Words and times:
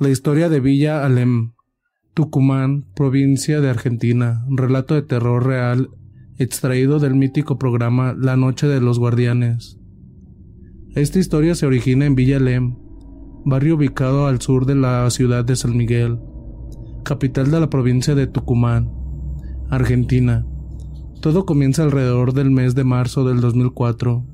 La 0.00 0.10
historia 0.10 0.48
de 0.48 0.60
Villa 0.60 1.04
Alem, 1.04 1.54
Tucumán, 2.14 2.84
provincia 2.94 3.60
de 3.60 3.68
Argentina, 3.68 4.46
relato 4.48 4.94
de 4.94 5.02
terror 5.02 5.44
real 5.44 5.90
extraído 6.36 7.00
del 7.00 7.16
mítico 7.16 7.58
programa 7.58 8.14
La 8.16 8.36
Noche 8.36 8.68
de 8.68 8.80
los 8.80 9.00
Guardianes. 9.00 9.76
Esta 10.94 11.18
historia 11.18 11.56
se 11.56 11.66
origina 11.66 12.06
en 12.06 12.14
Villa 12.14 12.36
Alem, 12.36 12.76
barrio 13.44 13.74
ubicado 13.74 14.28
al 14.28 14.40
sur 14.40 14.66
de 14.66 14.76
la 14.76 15.10
ciudad 15.10 15.44
de 15.44 15.56
San 15.56 15.76
Miguel, 15.76 16.20
capital 17.04 17.50
de 17.50 17.58
la 17.58 17.68
provincia 17.68 18.14
de 18.14 18.28
Tucumán, 18.28 18.92
Argentina. 19.68 20.46
Todo 21.20 21.44
comienza 21.44 21.82
alrededor 21.82 22.34
del 22.34 22.52
mes 22.52 22.76
de 22.76 22.84
marzo 22.84 23.26
del 23.26 23.40
2004, 23.40 24.24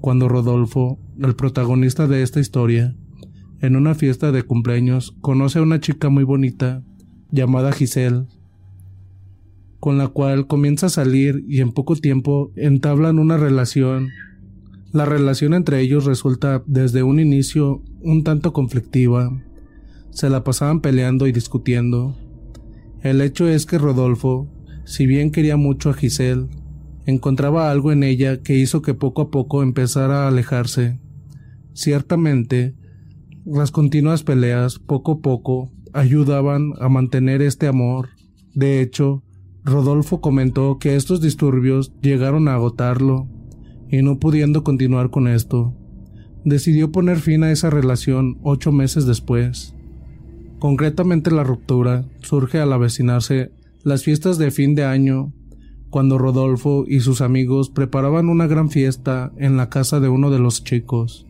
cuando 0.00 0.28
Rodolfo, 0.28 0.98
el 1.20 1.36
protagonista 1.36 2.08
de 2.08 2.24
esta 2.24 2.40
historia, 2.40 2.96
en 3.62 3.76
una 3.76 3.94
fiesta 3.94 4.32
de 4.32 4.42
cumpleaños 4.42 5.14
conoce 5.20 5.60
a 5.60 5.62
una 5.62 5.78
chica 5.78 6.08
muy 6.08 6.24
bonita 6.24 6.82
llamada 7.30 7.70
Giselle, 7.70 8.26
con 9.78 9.98
la 9.98 10.08
cual 10.08 10.48
comienza 10.48 10.86
a 10.86 10.90
salir 10.90 11.44
y 11.48 11.60
en 11.60 11.70
poco 11.70 11.94
tiempo 11.94 12.52
entablan 12.56 13.20
una 13.20 13.36
relación. 13.36 14.08
La 14.92 15.04
relación 15.04 15.54
entre 15.54 15.80
ellos 15.80 16.04
resulta 16.04 16.64
desde 16.66 17.04
un 17.04 17.20
inicio 17.20 17.82
un 18.02 18.24
tanto 18.24 18.52
conflictiva. 18.52 19.30
Se 20.10 20.28
la 20.28 20.42
pasaban 20.42 20.80
peleando 20.80 21.28
y 21.28 21.32
discutiendo. 21.32 22.16
El 23.00 23.20
hecho 23.20 23.48
es 23.48 23.64
que 23.64 23.78
Rodolfo, 23.78 24.48
si 24.84 25.06
bien 25.06 25.30
quería 25.30 25.56
mucho 25.56 25.90
a 25.90 25.94
Giselle, 25.94 26.48
encontraba 27.06 27.70
algo 27.70 27.92
en 27.92 28.02
ella 28.02 28.42
que 28.42 28.58
hizo 28.58 28.82
que 28.82 28.94
poco 28.94 29.22
a 29.22 29.30
poco 29.30 29.62
empezara 29.62 30.24
a 30.24 30.28
alejarse. 30.28 30.98
Ciertamente, 31.74 32.74
las 33.44 33.70
continuas 33.70 34.22
peleas, 34.22 34.78
poco 34.78 35.12
a 35.12 35.18
poco, 35.20 35.70
ayudaban 35.92 36.72
a 36.80 36.88
mantener 36.88 37.42
este 37.42 37.66
amor. 37.66 38.10
De 38.54 38.80
hecho, 38.80 39.22
Rodolfo 39.64 40.20
comentó 40.20 40.78
que 40.78 40.96
estos 40.96 41.20
disturbios 41.20 41.92
llegaron 42.00 42.48
a 42.48 42.54
agotarlo, 42.54 43.28
y 43.88 44.02
no 44.02 44.18
pudiendo 44.18 44.64
continuar 44.64 45.10
con 45.10 45.28
esto, 45.28 45.74
decidió 46.44 46.90
poner 46.92 47.18
fin 47.18 47.44
a 47.44 47.52
esa 47.52 47.68
relación 47.68 48.38
ocho 48.42 48.72
meses 48.72 49.06
después. 49.06 49.74
Concretamente 50.58 51.30
la 51.30 51.44
ruptura 51.44 52.04
surge 52.20 52.58
al 52.58 52.72
avecinarse 52.72 53.52
las 53.82 54.04
fiestas 54.04 54.38
de 54.38 54.50
fin 54.50 54.74
de 54.74 54.84
año, 54.84 55.32
cuando 55.90 56.16
Rodolfo 56.16 56.84
y 56.86 57.00
sus 57.00 57.20
amigos 57.20 57.68
preparaban 57.68 58.28
una 58.28 58.46
gran 58.46 58.70
fiesta 58.70 59.32
en 59.36 59.56
la 59.56 59.68
casa 59.68 60.00
de 60.00 60.08
uno 60.08 60.30
de 60.30 60.38
los 60.38 60.64
chicos. 60.64 61.26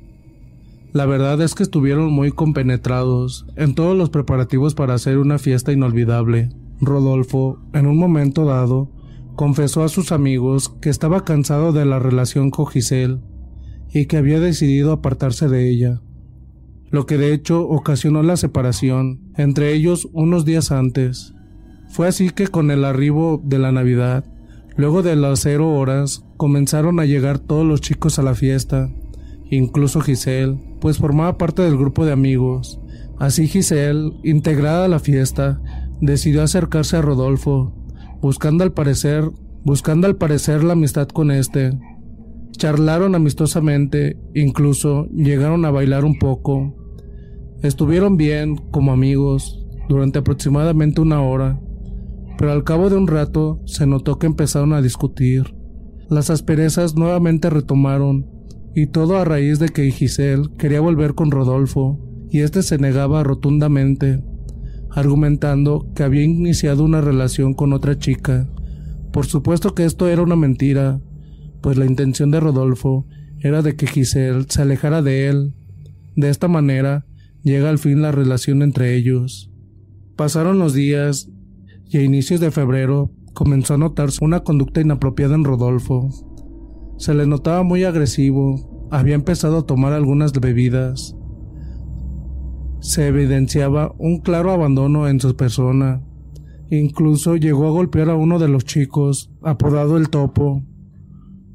La 0.93 1.07
verdad 1.07 1.41
es 1.41 1.55
que 1.55 1.63
estuvieron 1.63 2.13
muy 2.13 2.33
compenetrados 2.33 3.47
en 3.57 3.75
todos 3.75 3.97
los 3.97 4.11
preparativos 4.11 4.75
para 4.75 4.93
hacer 4.93 5.17
una 5.17 5.39
fiesta 5.39 5.73
inolvidable. 5.73 6.51
Rodolfo, 6.83 7.61
en 7.73 7.87
un 7.87 7.97
momento 7.97 8.45
dado, 8.45 8.91
confesó 9.35 9.85
a 9.85 9.89
sus 9.89 10.13
amigos 10.13 10.69
que 10.83 10.91
estaba 10.91 11.25
cansado 11.25 11.73
de 11.73 11.87
la 11.87 11.99
relación 11.99 12.51
con 12.51 12.67
Giselle 12.67 13.21
y 13.91 14.05
que 14.05 14.19
había 14.19 14.39
decidido 14.39 14.93
apartarse 14.93 15.49
de 15.49 15.71
ella, 15.71 16.03
lo 16.91 17.07
que 17.07 17.17
de 17.17 17.33
hecho 17.33 17.67
ocasionó 17.67 18.23
la 18.23 18.37
separación 18.37 19.33
entre 19.37 19.73
ellos 19.73 20.11
unos 20.13 20.45
días 20.45 20.73
antes. 20.73 21.35
Fue 21.89 22.07
así 22.07 22.31
que 22.31 22.49
con 22.49 22.71
el 22.71 22.85
arribo 22.85 23.41
de 23.43 23.59
la 23.59 23.73
Navidad, 23.73 24.27
luego 24.77 25.03
de 25.03 25.17
las 25.17 25.41
cero 25.41 25.73
horas, 25.75 26.27
comenzaron 26.37 27.01
a 27.01 27.07
llegar 27.07 27.39
todos 27.39 27.67
los 27.67 27.81
chicos 27.81 28.19
a 28.19 28.23
la 28.23 28.35
fiesta, 28.35 28.91
incluso 29.51 30.01
Giselle, 30.03 30.72
pues 30.82 30.98
formaba 30.98 31.38
parte 31.38 31.62
del 31.62 31.78
grupo 31.78 32.04
de 32.04 32.10
amigos. 32.10 32.81
Así 33.16 33.47
Giselle, 33.47 34.10
integrada 34.25 34.87
a 34.87 34.88
la 34.88 34.98
fiesta, 34.98 35.62
decidió 36.00 36.43
acercarse 36.43 36.97
a 36.97 37.03
Rodolfo, 37.03 37.72
buscando 38.20 38.65
al 38.65 38.72
parecer, 38.72 39.31
buscando 39.65 40.09
al 40.09 40.16
parecer 40.16 40.65
la 40.65 40.72
amistad 40.72 41.06
con 41.06 41.31
este. 41.31 41.78
Charlaron 42.50 43.15
amistosamente, 43.15 44.19
incluso 44.34 45.06
llegaron 45.10 45.65
a 45.65 45.70
bailar 45.70 46.04
un 46.04 46.19
poco. 46.19 46.75
Estuvieron 47.62 48.16
bien 48.16 48.56
como 48.72 48.91
amigos 48.91 49.64
durante 49.88 50.19
aproximadamente 50.19 51.00
una 51.00 51.22
hora, 51.22 51.60
pero 52.38 52.50
al 52.50 52.64
cabo 52.64 52.91
de 52.91 52.97
un 52.97 53.06
rato 53.06 53.60
se 53.66 53.87
notó 53.87 54.19
que 54.19 54.26
empezaron 54.26 54.72
a 54.72 54.82
discutir. 54.82 55.54
Las 56.10 56.28
asperezas 56.28 56.97
nuevamente 56.97 57.50
retomaron 57.50 58.26
y 58.75 58.87
todo 58.87 59.19
a 59.19 59.25
raíz 59.25 59.59
de 59.59 59.69
que 59.69 59.91
Giselle 59.91 60.49
quería 60.59 60.81
volver 60.81 61.15
con 61.15 61.31
Rodolfo, 61.31 61.99
y 62.31 62.41
éste 62.41 62.62
se 62.62 62.78
negaba 62.78 63.22
rotundamente, 63.22 64.22
argumentando 64.91 65.91
que 65.94 66.03
había 66.03 66.22
iniciado 66.22 66.84
una 66.84 67.00
relación 67.00 67.55
con 67.55 67.72
otra 67.72 67.99
chica. 67.99 68.49
Por 69.12 69.27
supuesto 69.27 69.75
que 69.75 69.84
esto 69.84 70.09
era 70.09 70.22
una 70.22 70.37
mentira, 70.37 71.00
pues 71.61 71.77
la 71.77 71.84
intención 71.84 72.31
de 72.31 72.41
Rodolfo 72.41 73.06
era 73.41 73.62
de 73.62 73.77
que 73.77 73.87
Giselle 73.87 74.47
se 74.49 74.62
alejara 74.62 75.03
de 75.03 75.28
él. 75.28 75.55
De 76.16 76.31
esta 76.31 76.49
manera, 76.49 77.06
llega 77.43 77.71
al 77.71 77.78
fin 77.78 78.03
la 78.03 78.12
relación 78.12 78.62
entre 78.62 78.97
ellos. 78.97 79.50
Pasaron 80.16 80.59
los 80.59 80.75
días 80.75 81.28
y 81.88 81.99
a 81.99 82.03
inicios 82.03 82.41
de 82.41 82.50
febrero 82.50 83.11
comenzó 83.34 83.75
a 83.75 83.78
notarse 83.78 84.25
una 84.25 84.41
conducta 84.41 84.81
inapropiada 84.81 85.34
en 85.34 85.44
Rodolfo. 85.44 86.09
Se 86.97 87.15
le 87.15 87.27
notaba 87.27 87.63
muy 87.63 87.85
agresivo, 87.85 88.89
había 88.91 89.15
empezado 89.15 89.59
a 89.59 89.67
tomar 89.67 89.93
algunas 89.93 90.33
bebidas. 90.33 91.17
Se 92.81 93.07
evidenciaba 93.07 93.95
un 93.99 94.21
claro 94.21 94.53
abandono 94.53 95.09
en 95.09 95.21
su 95.21 95.35
persona. 95.35 96.03
Incluso 96.71 97.37
llegó 97.37 97.67
a 97.67 97.71
golpear 97.71 98.11
a 98.11 98.17
uno 98.17 98.39
de 98.39 98.49
los 98.49 98.65
chicos, 98.65 99.31
apodado 99.43 99.97
el 99.97 100.11
topo. 100.11 100.63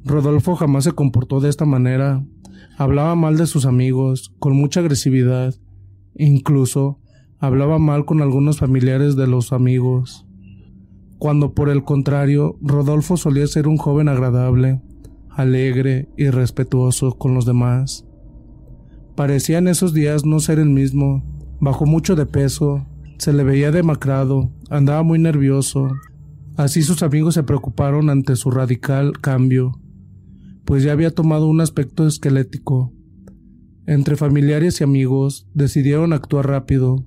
Rodolfo 0.04 0.56
jamás 0.56 0.86
se 0.86 0.94
comportó 0.94 1.40
de 1.40 1.50
esta 1.50 1.66
manera. 1.66 2.26
Hablaba 2.78 3.16
mal 3.16 3.38
de 3.38 3.46
sus 3.46 3.66
amigos, 3.66 4.34
con 4.40 4.56
mucha 4.56 4.80
agresividad. 4.80 5.54
Incluso 6.16 7.00
hablaba 7.40 7.78
mal 7.78 8.06
con 8.06 8.22
algunos 8.22 8.58
familiares 8.58 9.16
de 9.16 9.28
los 9.28 9.54
amigos. 9.54 10.26
Cuando 11.20 11.54
por 11.54 11.70
el 11.70 11.84
contrario, 11.84 12.58
Rodolfo 12.62 13.18
solía 13.18 13.48
ser 13.48 13.68
un 13.68 13.78
joven 13.78 14.08
agradable, 14.08 14.82
alegre 15.38 16.10
y 16.18 16.30
respetuoso 16.32 17.14
con 17.14 17.36
los 17.36 17.46
demás. 17.46 18.06
Parecía 19.16 19.60
en 19.60 19.68
esos 19.68 19.94
días 19.94 20.26
no 20.26 20.40
ser 20.40 20.58
el 20.58 20.70
mismo, 20.70 21.24
bajó 21.60 21.86
mucho 21.86 22.16
de 22.16 22.26
peso, 22.26 22.88
se 23.20 23.34
le 23.34 23.44
veía 23.44 23.72
demacrado, 23.72 24.52
andaba 24.72 25.04
muy 25.04 25.20
nervioso. 25.20 25.90
Así 26.56 26.82
sus 26.82 27.04
amigos 27.04 27.36
se 27.36 27.44
preocuparon 27.44 28.10
ante 28.10 28.36
su 28.36 28.50
radical 28.50 29.14
cambio, 29.22 29.80
pues 30.66 30.82
ya 30.84 30.92
había 30.92 31.12
tomado 31.12 31.48
un 31.48 31.62
aspecto 31.62 32.08
esquelético. 32.08 32.92
Entre 33.86 34.16
familiares 34.16 34.82
y 34.82 34.86
amigos 34.86 35.48
decidieron 35.54 36.14
actuar 36.14 36.48
rápido. 36.48 37.06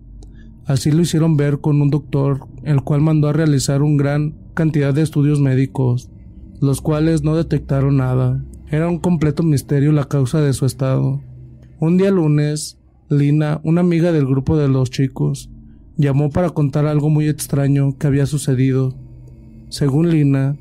Así 0.67 0.93
lo 0.93 1.03
hicieron 1.03 1.37
ver 1.37 1.61
con 1.61 1.83
un 1.83 1.91
doctor, 1.91 2.47
el 2.63 2.83
cual 2.83 3.01
mandó 3.01 3.29
a 3.29 3.33
realizar 3.33 3.83
una 3.83 4.01
gran 4.01 4.39
cantidad 4.55 4.95
de 4.95 5.03
estudios 5.03 5.41
médicos, 5.41 6.11
los 6.61 6.81
cuales 6.81 7.23
no 7.23 7.37
detectaron 7.37 7.97
nada. 7.97 8.45
Era 8.71 8.89
un 8.89 8.99
completo 8.99 9.43
misterio 9.43 9.93
la 9.93 10.05
causa 10.05 10.41
de 10.41 10.53
su 10.53 10.67
estado. 10.67 11.21
Un 11.79 11.97
día 11.97 12.11
lunes, 12.11 12.79
Lina, 13.09 13.61
una 13.65 13.81
amiga 13.81 14.13
del 14.13 14.27
grupo 14.27 14.57
de 14.57 14.69
los 14.69 14.91
chicos, 14.91 15.51
llamó 15.97 16.31
para 16.31 16.51
contar 16.51 16.87
algo 16.87 17.11
muy 17.11 17.29
extraño 17.29 17.97
que 17.99 18.07
había 18.07 18.27
sucedido. 18.27 18.95
Según 19.69 20.11
Lina, 20.11 20.57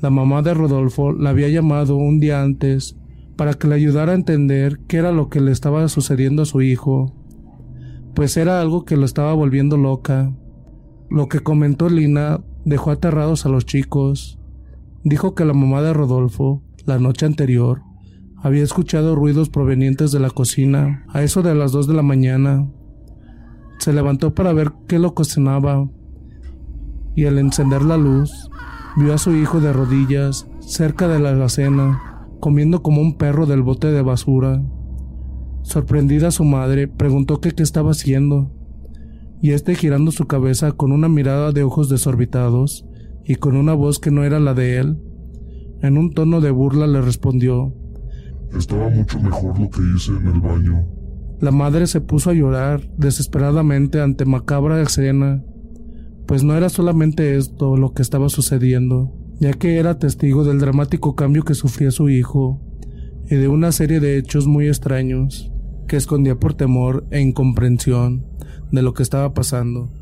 la 0.00 0.10
mamá 0.10 0.42
de 0.42 0.54
Rodolfo 0.54 1.12
la 1.12 1.30
había 1.30 1.48
llamado 1.48 1.96
un 1.96 2.20
día 2.20 2.42
antes 2.42 2.96
para 3.36 3.54
que 3.54 3.68
le 3.68 3.74
ayudara 3.74 4.12
a 4.12 4.16
entender 4.16 4.80
qué 4.86 4.98
era 4.98 5.12
lo 5.12 5.28
que 5.28 5.40
le 5.40 5.52
estaba 5.52 5.88
sucediendo 5.88 6.42
a 6.42 6.46
su 6.46 6.62
hijo, 6.62 7.14
pues 8.14 8.36
era 8.36 8.60
algo 8.60 8.84
que 8.84 8.96
lo 8.96 9.04
estaba 9.04 9.32
volviendo 9.34 9.76
loca. 9.76 10.32
Lo 11.10 11.28
que 11.28 11.40
comentó 11.40 11.88
Lina 11.88 12.40
dejó 12.64 12.90
aterrados 12.90 13.46
a 13.46 13.48
los 13.48 13.66
chicos. 13.66 14.39
Dijo 15.02 15.34
que 15.34 15.46
la 15.46 15.54
mamá 15.54 15.80
de 15.80 15.94
Rodolfo, 15.94 16.62
la 16.84 16.98
noche 16.98 17.24
anterior, 17.24 17.82
había 18.42 18.62
escuchado 18.62 19.14
ruidos 19.14 19.48
provenientes 19.48 20.12
de 20.12 20.20
la 20.20 20.28
cocina 20.28 21.06
a 21.08 21.22
eso 21.22 21.42
de 21.42 21.54
las 21.54 21.72
dos 21.72 21.86
de 21.86 21.94
la 21.94 22.02
mañana. 22.02 22.68
Se 23.78 23.94
levantó 23.94 24.34
para 24.34 24.52
ver 24.52 24.72
qué 24.88 24.98
lo 24.98 25.14
cocinaba 25.14 25.88
y 27.14 27.24
al 27.24 27.38
encender 27.38 27.82
la 27.82 27.96
luz 27.96 28.50
vio 28.96 29.14
a 29.14 29.18
su 29.18 29.34
hijo 29.34 29.60
de 29.60 29.72
rodillas 29.72 30.46
cerca 30.60 31.08
de 31.08 31.18
la 31.18 31.30
alacena, 31.30 32.26
comiendo 32.38 32.82
como 32.82 33.00
un 33.00 33.16
perro 33.16 33.46
del 33.46 33.62
bote 33.62 33.88
de 33.88 34.02
basura. 34.02 34.62
Sorprendida 35.62 36.30
su 36.30 36.44
madre, 36.44 36.88
preguntó 36.88 37.40
qué 37.40 37.52
estaba 37.56 37.92
haciendo, 37.92 38.52
y 39.40 39.52
este 39.52 39.74
girando 39.74 40.10
su 40.10 40.26
cabeza 40.26 40.72
con 40.72 40.92
una 40.92 41.08
mirada 41.08 41.52
de 41.52 41.62
ojos 41.62 41.88
desorbitados 41.88 42.86
y 43.24 43.36
con 43.36 43.56
una 43.56 43.74
voz 43.74 43.98
que 43.98 44.10
no 44.10 44.24
era 44.24 44.40
la 44.40 44.54
de 44.54 44.78
él, 44.78 44.98
en 45.82 45.96
un 45.96 46.12
tono 46.12 46.40
de 46.40 46.50
burla 46.50 46.86
le 46.86 47.00
respondió 47.00 47.74
Estaba 48.56 48.88
mucho 48.90 49.20
mejor 49.20 49.58
lo 49.58 49.70
que 49.70 49.80
hice 49.94 50.12
en 50.12 50.26
el 50.26 50.40
baño. 50.40 50.86
La 51.40 51.52
madre 51.52 51.86
se 51.86 52.00
puso 52.00 52.30
a 52.30 52.34
llorar 52.34 52.82
desesperadamente 52.96 54.00
ante 54.00 54.24
macabra 54.24 54.82
escena, 54.82 55.42
pues 56.26 56.42
no 56.42 56.54
era 56.54 56.68
solamente 56.68 57.36
esto 57.36 57.76
lo 57.76 57.92
que 57.92 58.02
estaba 58.02 58.28
sucediendo, 58.28 59.12
ya 59.38 59.52
que 59.52 59.78
era 59.78 59.98
testigo 59.98 60.44
del 60.44 60.58
dramático 60.58 61.14
cambio 61.14 61.44
que 61.44 61.54
sufría 61.54 61.90
su 61.90 62.08
hijo 62.08 62.60
y 63.30 63.36
de 63.36 63.48
una 63.48 63.72
serie 63.72 64.00
de 64.00 64.18
hechos 64.18 64.46
muy 64.46 64.66
extraños 64.66 65.50
que 65.88 65.96
escondía 65.96 66.38
por 66.38 66.54
temor 66.54 67.06
e 67.10 67.20
incomprensión 67.20 68.26
de 68.70 68.82
lo 68.82 68.92
que 68.94 69.02
estaba 69.02 69.32
pasando. 69.32 69.92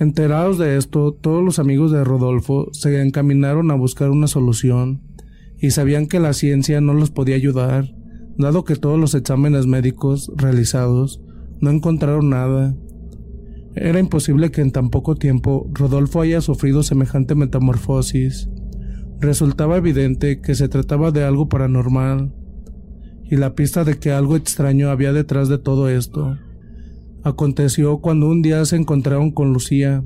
Enterados 0.00 0.56
de 0.56 0.78
esto, 0.78 1.12
todos 1.12 1.44
los 1.44 1.58
amigos 1.58 1.92
de 1.92 2.04
Rodolfo 2.04 2.70
se 2.72 3.02
encaminaron 3.02 3.70
a 3.70 3.74
buscar 3.74 4.08
una 4.08 4.28
solución 4.28 5.02
y 5.58 5.72
sabían 5.72 6.06
que 6.06 6.20
la 6.20 6.32
ciencia 6.32 6.80
no 6.80 6.94
los 6.94 7.10
podía 7.10 7.36
ayudar, 7.36 7.94
dado 8.38 8.64
que 8.64 8.76
todos 8.76 8.98
los 8.98 9.14
exámenes 9.14 9.66
médicos 9.66 10.32
realizados 10.36 11.20
no 11.60 11.68
encontraron 11.68 12.30
nada. 12.30 12.74
Era 13.74 14.00
imposible 14.00 14.50
que 14.50 14.62
en 14.62 14.72
tan 14.72 14.88
poco 14.88 15.16
tiempo 15.16 15.68
Rodolfo 15.74 16.22
haya 16.22 16.40
sufrido 16.40 16.82
semejante 16.82 17.34
metamorfosis. 17.34 18.48
Resultaba 19.20 19.76
evidente 19.76 20.40
que 20.40 20.54
se 20.54 20.70
trataba 20.70 21.10
de 21.10 21.24
algo 21.24 21.50
paranormal, 21.50 22.32
y 23.24 23.36
la 23.36 23.54
pista 23.54 23.84
de 23.84 23.98
que 23.98 24.12
algo 24.12 24.36
extraño 24.36 24.88
había 24.88 25.12
detrás 25.12 25.50
de 25.50 25.58
todo 25.58 25.90
esto. 25.90 26.38
Aconteció 27.22 27.98
cuando 27.98 28.28
un 28.28 28.42
día 28.42 28.64
se 28.64 28.76
encontraron 28.76 29.30
con 29.30 29.52
Lucía, 29.52 30.04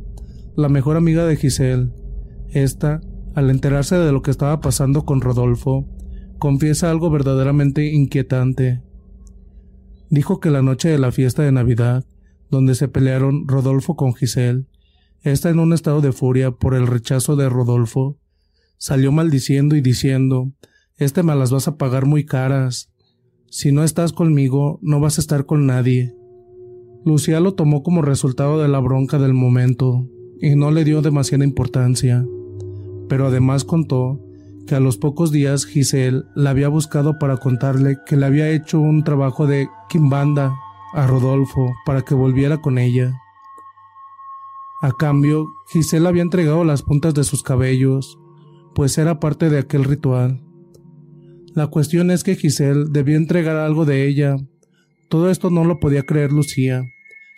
la 0.57 0.69
mejor 0.69 0.97
amiga 0.97 1.27
de 1.27 1.37
Giselle. 1.37 1.91
Esta 2.51 3.01
al 3.35 3.51
enterarse 3.51 3.97
de 3.97 4.13
lo 4.13 4.23
que 4.23 4.31
estaba 4.31 4.61
pasando 4.61 5.05
con 5.05 5.21
Rodolfo, 5.21 5.89
confiesa 6.39 6.91
algo 6.91 7.11
verdaderamente 7.11 7.93
inquietante. 7.93 8.83
Dijo 10.09 10.41
que 10.41 10.51
la 10.51 10.63
noche 10.63 10.89
de 10.89 10.99
la 10.99 11.11
fiesta 11.11 11.43
de 11.43 11.53
Navidad, 11.53 12.07
donde 12.51 12.75
se 12.77 12.89
pelearon 12.89 13.49
Rodolfo 13.49 13.97
con 13.97 14.15
Giselle, 14.15 14.67
está 15.23 15.51
en 15.51 15.59
un 15.59 15.73
estado 15.73 16.01
de 16.01 16.13
furia 16.13 16.53
por 16.53 16.75
el 16.75 16.87
rechazo 16.87 17.35
de 17.35 17.49
Rodolfo, 17.49 18.19
salió 18.77 19.11
maldiciendo 19.11 19.75
y 19.75 19.81
diciendo 19.81 20.53
Este 20.97 21.23
me 21.23 21.35
las 21.35 21.51
vas 21.51 21.67
a 21.67 21.77
pagar 21.77 22.07
muy 22.07 22.25
caras. 22.25 22.93
Si 23.51 23.73
no 23.73 23.83
estás 23.83 24.13
conmigo, 24.13 24.79
no 24.83 25.01
vas 25.01 25.19
a 25.19 25.21
estar 25.21 25.47
con 25.47 25.67
nadie. 25.67 26.15
Lucía 27.05 27.41
lo 27.41 27.55
tomó 27.55 27.83
como 27.83 28.03
resultado 28.03 28.61
de 28.61 28.69
la 28.69 28.81
bronca 28.81 29.19
del 29.19 29.35
momento, 29.35 30.09
y 30.41 30.57
no 30.57 30.71
le 30.71 30.85
dio 30.85 31.03
demasiada 31.03 31.45
importancia 31.45 32.25
pero 33.09 33.27
además 33.27 33.65
contó 33.65 34.21
que 34.67 34.75
a 34.75 34.81
los 34.81 34.97
pocos 34.97 35.31
días 35.31 35.67
Giselle 35.67 36.23
la 36.35 36.51
había 36.51 36.69
buscado 36.69 37.19
para 37.19 37.37
contarle 37.37 37.99
que 38.07 38.17
le 38.17 38.27
había 38.27 38.51
hecho 38.51 38.81
un 38.81 39.05
trabajo 39.05 39.47
de 39.47 39.69
quimbanda 39.89 40.55
a 40.95 41.07
Rodolfo 41.07 41.73
para 41.85 42.03
que 42.03 42.15
volviera 42.15 42.59
con 42.59 42.79
ella. 42.79 43.13
A 44.81 44.93
cambio, 44.93 45.47
Giselle 45.69 46.09
había 46.09 46.23
entregado 46.23 46.65
las 46.65 46.83
puntas 46.83 47.15
de 47.15 47.25
sus 47.25 47.43
cabellos, 47.43 48.19
pues 48.75 48.97
era 48.99 49.21
parte 49.21 49.51
de 49.51 49.59
aquel 49.59 49.85
ritual. 49.85 50.43
La 51.55 51.69
cuestión 51.69 52.11
es 52.11 52.25
que 52.25 52.37
Giselle 52.37 52.87
debía 52.91 53.17
entregar 53.17 53.57
algo 53.57 53.85
de 53.85 54.07
ella. 54.09 54.37
Todo 55.15 55.31
esto 55.31 55.49
no 55.49 55.65
lo 55.65 55.79
podía 55.79 56.03
creer 56.03 56.33
Lucía, 56.33 56.91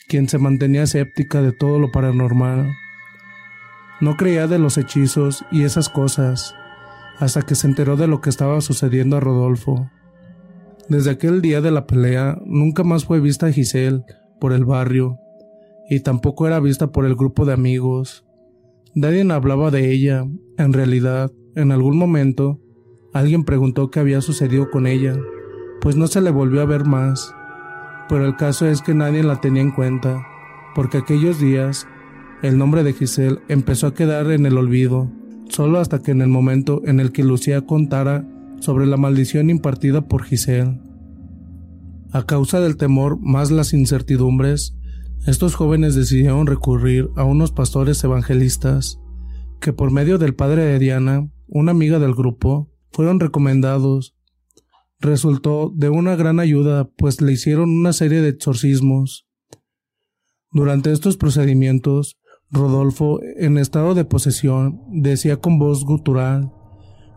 quien 0.08 0.31
se 0.31 0.38
mantenía 0.38 0.84
escéptica 0.84 1.43
de 1.43 1.52
todo 1.52 1.78
lo 1.78 1.93
paranormal. 1.93 2.73
No 4.00 4.17
creía 4.17 4.46
de 4.46 4.58
los 4.58 4.78
hechizos 4.78 5.44
y 5.52 5.64
esas 5.64 5.90
cosas, 5.90 6.55
hasta 7.19 7.43
que 7.43 7.55
se 7.55 7.67
enteró 7.67 7.99
de 7.99 8.06
lo 8.06 8.23
que 8.23 8.31
estaba 8.31 8.62
sucediendo 8.62 9.19
a 9.19 9.20
Rodolfo. 9.20 9.90
Desde 10.88 11.11
aquel 11.11 11.43
día 11.43 11.61
de 11.61 11.70
la 11.70 11.87
pelea, 11.87 12.38
nunca 12.46 12.82
más 12.82 13.05
fue 13.05 13.20
vista 13.20 13.52
Giselle 13.52 14.05
por 14.40 14.55
el 14.55 14.64
barrio, 14.64 15.19
y 15.90 16.00
tampoco 16.00 16.46
era 16.46 16.61
vista 16.61 16.93
por 16.93 17.05
el 17.05 17.14
grupo 17.14 17.44
de 17.44 17.52
amigos. 17.52 18.25
Nadie 18.94 19.31
hablaba 19.31 19.70
de 19.70 19.93
ella. 19.93 20.25
En 20.56 20.73
realidad, 20.73 21.31
en 21.55 21.73
algún 21.73 21.99
momento, 21.99 22.58
alguien 23.12 23.44
preguntó 23.44 23.90
qué 23.90 24.00
había 24.00 24.23
sucedido 24.23 24.70
con 24.70 24.87
ella, 24.87 25.14
pues 25.82 25.94
no 25.94 26.06
se 26.06 26.23
le 26.23 26.31
volvió 26.31 26.62
a 26.62 26.64
ver 26.64 26.87
más. 26.87 27.34
Pero 28.08 28.25
el 28.26 28.37
caso 28.37 28.67
es 28.67 28.82
que 28.82 28.94
nadie 28.94 29.23
la 29.23 29.41
tenía 29.41 29.62
en 29.62 29.73
cuenta, 29.73 30.26
porque 30.75 30.99
aquellos 30.99 31.41
días 31.41 31.87
el 32.43 32.58
nombre 32.58 32.82
de 32.85 32.93
Giselle 32.93 33.41
empezó 33.49 33.88
a 33.88 33.94
quedar 33.94 34.31
en 34.31 34.47
el 34.47 34.58
olvido, 34.58 35.11
solo 35.49 35.79
hasta 35.79 36.03
que 36.03 36.11
en 36.11 36.20
el 36.20 36.29
momento 36.29 36.82
en 36.85 37.00
el 37.00 37.12
que 37.12 37.25
Lucía 37.25 37.62
contara 37.62 38.26
sobre 38.61 38.87
la 38.87 38.97
maldición 38.97 39.50
impartida 39.50 40.08
por 40.08 40.25
Giselle. 40.25 40.81
A 42.12 42.25
causa 42.25 42.61
del 42.61 42.76
temor 42.76 43.19
más 43.20 43.50
las 43.50 43.73
incertidumbres, 43.73 44.76
estos 45.26 45.54
jóvenes 45.54 45.95
decidieron 45.95 46.47
recurrir 46.47 47.11
a 47.16 47.25
unos 47.25 47.52
pastores 47.52 48.02
evangelistas 48.04 49.00
que 49.61 49.73
por 49.73 49.90
medio 49.90 50.19
del 50.19 50.35
padre 50.35 50.62
de 50.64 50.78
Diana, 50.78 51.28
una 51.49 51.73
amiga 51.73 51.99
del 51.99 52.14
grupo, 52.14 52.71
fueron 52.92 53.21
recomendados. 53.21 54.15
Resultó 54.99 55.73
de 55.75 55.91
una 55.91 56.17
gran 56.17 56.41
ayuda, 56.41 56.88
pues 56.97 57.21
le 57.21 57.33
hicieron 57.33 57.71
una 57.71 57.93
serie 57.93 58.23
de 58.23 58.31
exorcismos. 58.31 59.26
Durante 60.50 60.93
estos 60.93 61.17
procedimientos, 61.17 62.17
Rodolfo, 62.50 63.21
en 63.37 63.59
estado 63.59 63.95
de 63.95 64.05
posesión, 64.05 64.81
decía 64.88 65.37
con 65.37 65.59
voz 65.59 65.85
gutural 65.85 66.53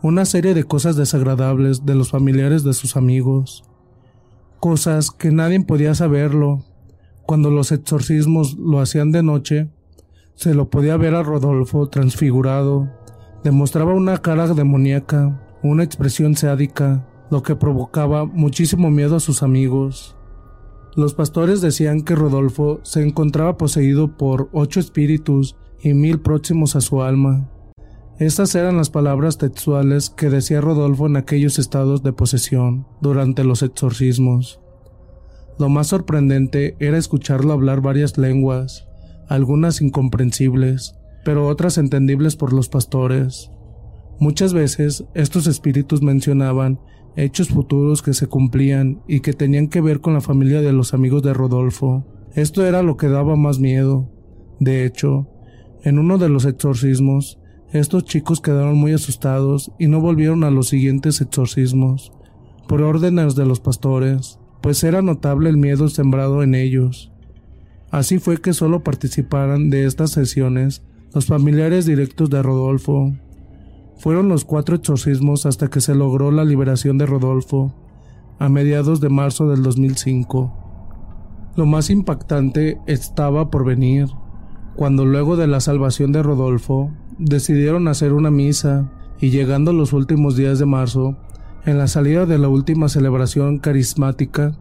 una 0.02 0.26
serie 0.26 0.54
de 0.54 0.64
cosas 0.64 0.96
desagradables 0.96 1.86
de 1.86 1.94
los 1.96 2.10
familiares 2.10 2.64
de 2.64 2.74
sus 2.74 2.96
amigos, 2.96 3.64
cosas 4.60 5.12
que 5.12 5.32
nadie 5.32 5.60
podía 5.62 5.94
saberlo. 5.94 6.66
Cuando 7.26 7.50
los 7.50 7.72
exorcismos 7.72 8.58
lo 8.58 8.80
hacían 8.80 9.12
de 9.12 9.24
noche, 9.24 9.70
se 10.36 10.54
lo 10.54 10.70
podía 10.70 10.98
ver 10.98 11.16
a 11.16 11.24
Rodolfo 11.24 11.90
transfigurado, 11.90 12.90
demostraba 13.44 13.94
una 13.94 14.18
cara 14.20 14.48
demoníaca, 14.48 15.60
una 15.62 15.84
expresión 15.84 16.36
sádica, 16.36 17.06
lo 17.30 17.44
que 17.44 17.56
provocaba 17.56 18.26
muchísimo 18.26 18.90
miedo 18.90 19.16
a 19.16 19.20
sus 19.20 19.44
amigos. 19.44 20.16
Los 20.96 21.14
pastores 21.14 21.62
decían 21.62 22.02
que 22.02 22.16
Rodolfo 22.16 22.80
se 22.84 23.04
encontraba 23.04 23.58
poseído 23.58 24.18
por 24.18 24.50
ocho 24.52 24.80
espíritus 24.80 25.56
y 25.82 25.94
mil 25.94 26.20
próximos 26.20 26.76
a 26.76 26.82
su 26.82 27.02
alma. 27.02 27.50
Estas 28.20 28.54
eran 28.56 28.76
las 28.76 28.90
palabras 28.90 29.38
textuales 29.38 30.10
que 30.10 30.30
decía 30.30 30.60
Rodolfo 30.60 31.08
en 31.08 31.16
aquellos 31.16 31.58
estados 31.58 32.04
de 32.04 32.12
posesión 32.12 32.86
durante 33.02 33.46
los 33.46 33.64
exorcismos. 33.64 34.60
Lo 35.58 35.70
más 35.70 35.88
sorprendente 35.88 36.76
era 36.80 36.98
escucharlo 36.98 37.54
hablar 37.54 37.82
varias 37.82 38.18
lenguas, 38.18 38.88
algunas 39.30 39.82
incomprensibles, 39.82 40.96
pero 41.24 41.48
otras 41.48 41.78
entendibles 41.78 42.36
por 42.36 42.52
los 42.52 42.68
pastores. 42.68 43.52
Muchas 44.20 44.54
veces 44.54 45.06
estos 45.14 45.48
espíritus 45.48 46.02
mencionaban 46.02 46.80
hechos 47.16 47.50
futuros 47.50 48.02
que 48.02 48.14
se 48.14 48.28
cumplían 48.28 49.02
y 49.08 49.22
que 49.22 49.34
tenían 49.34 49.68
que 49.68 49.82
ver 49.82 50.02
con 50.02 50.14
la 50.14 50.22
familia 50.22 50.62
de 50.62 50.74
los 50.74 50.94
amigos 50.94 51.24
de 51.24 51.34
Rodolfo. 51.34 52.06
Esto 52.34 52.66
era 52.66 52.84
lo 52.84 52.98
que 52.98 53.08
daba 53.08 53.36
más 53.36 53.60
miedo. 53.60 54.10
De 54.60 54.86
hecho, 54.86 55.28
en 55.84 56.00
uno 56.00 56.18
de 56.18 56.30
los 56.30 56.46
exorcismos, 56.46 57.40
estos 57.72 58.04
chicos 58.04 58.42
quedaron 58.42 58.78
muy 58.78 58.94
asustados 58.94 59.72
y 59.80 59.88
no 59.88 60.02
volvieron 60.02 60.44
a 60.44 60.52
los 60.52 60.68
siguientes 60.68 61.22
exorcismos, 61.22 62.12
por 62.68 62.82
órdenes 62.82 63.36
de 63.36 63.46
los 63.46 63.60
pastores. 63.60 64.40
pues 64.62 64.84
era 64.84 65.02
notable 65.02 65.50
el 65.50 65.56
miedo 65.56 65.88
sembrado 65.88 66.44
en 66.44 66.54
ellos. 66.54 67.14
Así 67.92 68.20
fue 68.20 68.42
que 68.42 68.52
solo 68.52 68.84
participaran 68.84 69.70
de 69.70 69.86
estas 69.86 70.12
sesiones 70.12 70.84
los 71.14 71.28
familiares 71.28 71.86
directos 71.86 72.30
de 72.30 72.44
Rodolfo. 72.44 73.14
Fueron 74.00 74.30
los 74.30 74.46
cuatro 74.46 74.78
exorcismos 74.78 75.46
hasta 75.46 75.68
que 75.68 75.82
se 75.82 75.94
logró 75.94 76.32
la 76.32 76.46
liberación 76.46 76.98
de 76.98 77.06
Rodolfo, 77.06 77.74
a 78.40 78.48
mediados 78.48 79.02
de 79.02 79.10
marzo 79.10 79.50
del 79.50 79.62
2005. 79.62 80.54
Lo 81.58 81.66
más 81.66 81.90
impactante 81.90 82.80
estaba 82.88 83.52
por 83.52 83.66
venir, 83.66 84.08
cuando 84.78 85.06
luego 85.06 85.36
de 85.36 85.48
la 85.48 85.60
salvación 85.60 86.14
de 86.14 86.24
Rodolfo, 86.24 86.92
decidieron 87.18 87.90
hacer 87.90 88.14
una 88.14 88.32
misa 88.32 88.90
y 89.20 89.32
llegando 89.32 89.74
los 89.74 89.92
últimos 89.92 90.38
días 90.38 90.60
de 90.60 90.66
marzo, 90.66 91.18
en 91.66 91.78
la 91.78 91.88
salida 91.88 92.26
de 92.26 92.38
la 92.38 92.48
última 92.48 92.88
celebración 92.88 93.60
carismática, 93.60 94.58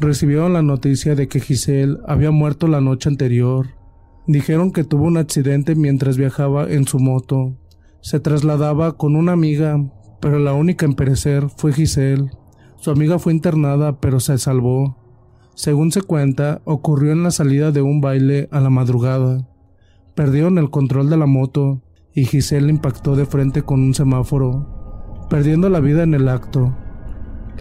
recibieron 0.00 0.54
la 0.54 0.62
noticia 0.62 1.14
de 1.14 1.28
que 1.28 1.40
Giselle 1.40 1.98
había 2.06 2.30
muerto 2.30 2.66
la 2.66 2.80
noche 2.80 3.10
anterior. 3.10 3.66
Dijeron 4.26 4.72
que 4.72 4.84
tuvo 4.84 5.04
un 5.04 5.18
accidente 5.18 5.74
mientras 5.74 6.16
viajaba 6.16 6.70
en 6.70 6.86
su 6.86 6.98
moto. 6.98 7.54
Se 8.00 8.20
trasladaba 8.20 8.96
con 8.96 9.16
una 9.16 9.32
amiga, 9.32 9.84
pero 10.20 10.38
la 10.38 10.54
única 10.54 10.86
en 10.86 10.94
perecer 10.94 11.48
fue 11.56 11.72
Giselle. 11.72 12.30
Su 12.76 12.90
amiga 12.90 13.18
fue 13.18 13.32
internada, 13.32 14.00
pero 14.00 14.20
se 14.20 14.38
salvó. 14.38 14.96
Según 15.54 15.90
se 15.90 16.02
cuenta, 16.02 16.60
ocurrió 16.64 17.12
en 17.12 17.22
la 17.22 17.30
salida 17.30 17.72
de 17.72 17.82
un 17.82 18.00
baile 18.00 18.48
a 18.52 18.60
la 18.60 18.70
madrugada. 18.70 19.48
Perdieron 20.14 20.58
el 20.58 20.70
control 20.70 21.10
de 21.10 21.16
la 21.16 21.26
moto 21.26 21.82
y 22.14 22.24
Giselle 22.24 22.70
impactó 22.70 23.16
de 23.16 23.26
frente 23.26 23.62
con 23.62 23.80
un 23.80 23.94
semáforo, 23.94 25.26
perdiendo 25.28 25.68
la 25.68 25.80
vida 25.80 26.02
en 26.02 26.14
el 26.14 26.28
acto. 26.28 26.74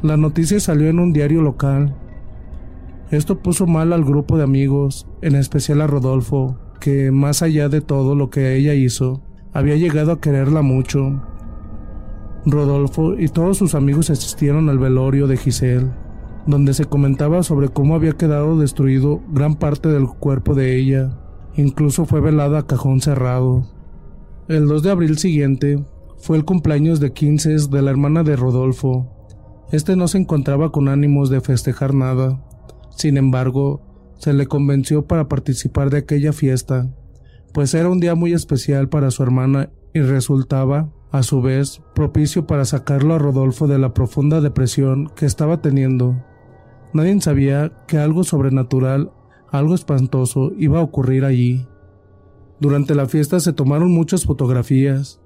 La 0.02 0.16
noticia 0.16 0.60
salió 0.60 0.88
en 0.88 1.00
un 1.00 1.12
diario 1.12 1.42
local. 1.42 1.96
Esto 3.12 3.40
puso 3.40 3.68
mal 3.68 3.92
al 3.92 4.06
grupo 4.06 4.38
de 4.38 4.44
amigos, 4.44 5.08
en 5.22 5.36
especial 5.36 5.82
a 5.82 5.88
Rodolfo, 5.88 6.58
que, 6.80 7.12
más 7.12 7.42
allá 7.42 7.68
de 7.70 7.82
todo 7.82 8.16
lo 8.16 8.30
que 8.30 8.56
ella 8.56 8.74
hizo, 8.74 9.25
había 9.56 9.78
llegado 9.78 10.12
a 10.12 10.20
quererla 10.20 10.62
mucho. 10.62 11.24
Rodolfo 12.46 13.18
y 13.18 13.30
todos 13.30 13.58
sus 13.58 13.74
amigos 13.74 14.10
asistieron 14.10 14.68
al 14.68 14.80
velorio 14.80 15.28
de 15.28 15.38
Giselle, 15.38 15.92
donde 16.46 16.74
se 16.74 16.84
comentaba 16.84 17.42
sobre 17.42 17.70
cómo 17.70 17.96
había 17.96 18.12
quedado 18.12 18.60
destruido 18.60 19.22
gran 19.30 19.56
parte 19.56 19.88
del 19.88 20.08
cuerpo 20.08 20.56
de 20.56 20.78
ella. 20.78 21.18
Incluso 21.56 22.06
fue 22.06 22.20
velada 22.20 22.60
a 22.60 22.68
cajón 22.68 23.00
cerrado. 23.00 23.66
El 24.50 24.68
2 24.68 24.84
de 24.84 24.92
abril 24.92 25.18
siguiente 25.18 25.82
fue 26.18 26.36
el 26.36 26.44
cumpleaños 26.44 27.00
de 27.00 27.14
15 27.14 27.70
de 27.70 27.82
la 27.82 27.92
hermana 27.92 28.24
de 28.24 28.36
Rodolfo. 28.36 29.10
Este 29.72 29.96
no 29.96 30.10
se 30.10 30.18
encontraba 30.18 30.74
con 30.74 30.90
ánimos 30.90 31.30
de 31.30 31.40
festejar 31.40 31.94
nada. 31.94 32.44
Sin 32.90 33.16
embargo, 33.16 33.82
se 34.18 34.34
le 34.34 34.48
convenció 34.48 35.06
para 35.06 35.30
participar 35.30 35.92
de 35.92 36.00
aquella 36.00 36.34
fiesta, 36.34 36.90
pues 37.56 37.74
era 37.74 37.88
un 37.88 38.02
día 38.02 38.16
muy 38.16 38.34
especial 38.34 38.90
para 38.90 39.12
su 39.12 39.24
hermana 39.24 39.70
y 39.94 40.02
resultaba, 40.02 40.92
a 41.14 41.24
su 41.24 41.42
vez, 41.42 41.82
propicio 41.94 42.46
para 42.48 42.66
sacarlo 42.66 43.14
a 43.14 43.18
Rodolfo 43.18 43.66
de 43.66 43.80
la 43.80 43.94
profunda 43.94 44.42
depresión 44.42 45.10
que 45.16 45.26
estaba 45.26 45.62
teniendo. 45.62 46.22
Nadie 46.92 47.22
sabía 47.22 47.72
que 47.88 47.98
algo 47.98 48.26
sobrenatural, 48.26 49.14
algo 49.52 49.74
espantoso 49.74 50.52
iba 50.58 50.80
a 50.80 50.84
ocurrir 50.84 51.24
allí. 51.24 51.66
Durante 52.60 52.94
la 52.94 53.06
fiesta 53.06 53.40
se 53.40 53.54
tomaron 53.54 53.90
muchas 53.90 54.26
fotografías 54.26 55.22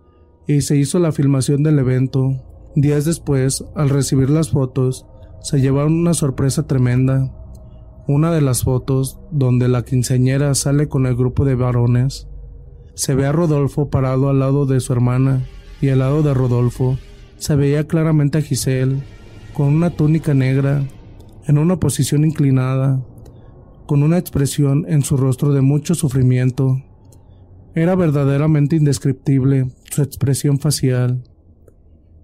y 0.46 0.62
se 0.62 0.78
hizo 0.78 1.00
la 1.00 1.12
filmación 1.12 1.64
del 1.64 1.80
evento. 1.80 2.30
Días 2.76 3.06
después, 3.06 3.66
al 3.76 3.90
recibir 3.90 4.30
las 4.30 4.52
fotos, 4.52 5.08
se 5.42 5.62
llevaron 5.62 5.94
una 5.94 6.14
sorpresa 6.14 6.68
tremenda. 6.68 7.39
Una 8.10 8.32
de 8.32 8.42
las 8.42 8.64
fotos, 8.64 9.20
donde 9.30 9.68
la 9.68 9.84
quinceañera 9.84 10.56
sale 10.56 10.90
con 10.90 11.06
el 11.06 11.16
grupo 11.16 11.46
de 11.46 11.54
varones, 11.54 12.28
se 12.96 13.14
ve 13.14 13.28
a 13.28 13.32
Rodolfo 13.32 13.92
parado 13.92 14.30
al 14.30 14.40
lado 14.40 14.66
de 14.66 14.80
su 14.80 14.94
hermana 14.94 15.46
y 15.80 15.90
al 15.90 16.00
lado 16.00 16.24
de 16.24 16.34
Rodolfo 16.34 16.98
se 17.38 17.56
veía 17.56 17.86
claramente 17.86 18.40
a 18.40 18.42
Giselle, 18.42 19.04
con 19.54 19.68
una 19.68 19.92
túnica 19.92 20.34
negra, 20.34 20.88
en 21.46 21.60
una 21.60 21.80
posición 21.80 22.26
inclinada, 22.26 23.00
con 23.86 24.02
una 24.02 24.18
expresión 24.18 24.88
en 24.88 25.04
su 25.04 25.16
rostro 25.16 25.54
de 25.54 25.62
mucho 25.62 25.94
sufrimiento. 25.94 26.82
Era 27.76 27.94
verdaderamente 27.94 28.76
indescriptible 28.76 29.70
su 29.84 30.02
expresión 30.02 30.58
facial. 30.58 31.22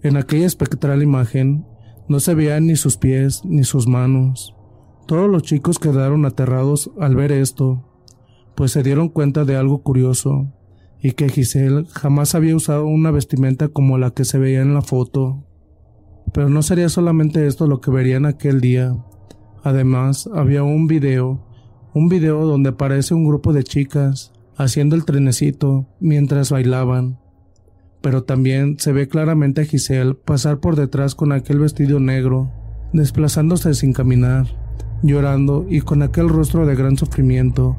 En 0.01 0.17
aquella 0.17 0.47
espectral 0.47 1.03
imagen 1.03 1.63
no 2.09 2.19
se 2.19 2.33
veían 2.33 2.65
ni 2.65 2.75
sus 2.75 2.97
pies 2.97 3.45
ni 3.45 3.63
sus 3.63 3.87
manos. 3.87 4.55
Todos 5.05 5.29
los 5.29 5.43
chicos 5.43 5.77
quedaron 5.77 6.25
aterrados 6.25 6.89
al 6.99 7.15
ver 7.15 7.31
esto, 7.31 7.83
pues 8.55 8.71
se 8.71 8.81
dieron 8.81 9.09
cuenta 9.09 9.45
de 9.45 9.55
algo 9.55 9.83
curioso, 9.83 10.51
y 10.99 11.11
que 11.11 11.29
Giselle 11.29 11.85
jamás 11.91 12.33
había 12.33 12.55
usado 12.55 12.87
una 12.87 13.11
vestimenta 13.11 13.67
como 13.67 13.99
la 13.99 14.09
que 14.09 14.25
se 14.25 14.39
veía 14.39 14.63
en 14.63 14.73
la 14.73 14.81
foto. 14.81 15.43
Pero 16.33 16.49
no 16.49 16.63
sería 16.63 16.89
solamente 16.89 17.45
esto 17.45 17.67
lo 17.67 17.81
que 17.81 17.91
verían 17.91 18.25
aquel 18.25 18.61
día. 18.61 18.97
Además, 19.63 20.27
había 20.33 20.63
un 20.63 20.87
video, 20.87 21.45
un 21.93 22.09
video 22.09 22.43
donde 22.47 22.69
aparece 22.69 23.13
un 23.13 23.27
grupo 23.27 23.53
de 23.53 23.63
chicas, 23.63 24.33
haciendo 24.57 24.95
el 24.95 25.05
trenecito 25.05 25.87
mientras 25.99 26.49
bailaban. 26.49 27.19
Pero 28.01 28.23
también 28.23 28.79
se 28.79 28.91
ve 28.91 29.07
claramente 29.07 29.61
a 29.61 29.65
Giselle 29.65 30.15
pasar 30.15 30.59
por 30.59 30.75
detrás 30.75 31.13
con 31.13 31.31
aquel 31.31 31.59
vestido 31.59 31.99
negro, 31.99 32.51
desplazándose 32.91 33.75
sin 33.75 33.93
caminar, 33.93 34.64
llorando 35.07 35.65
y 35.69 35.81
con 35.81 36.01
aquel 36.01 36.29
rostro 36.29 36.65
de 36.65 36.75
gran 36.75 36.97
sufrimiento. 36.97 37.75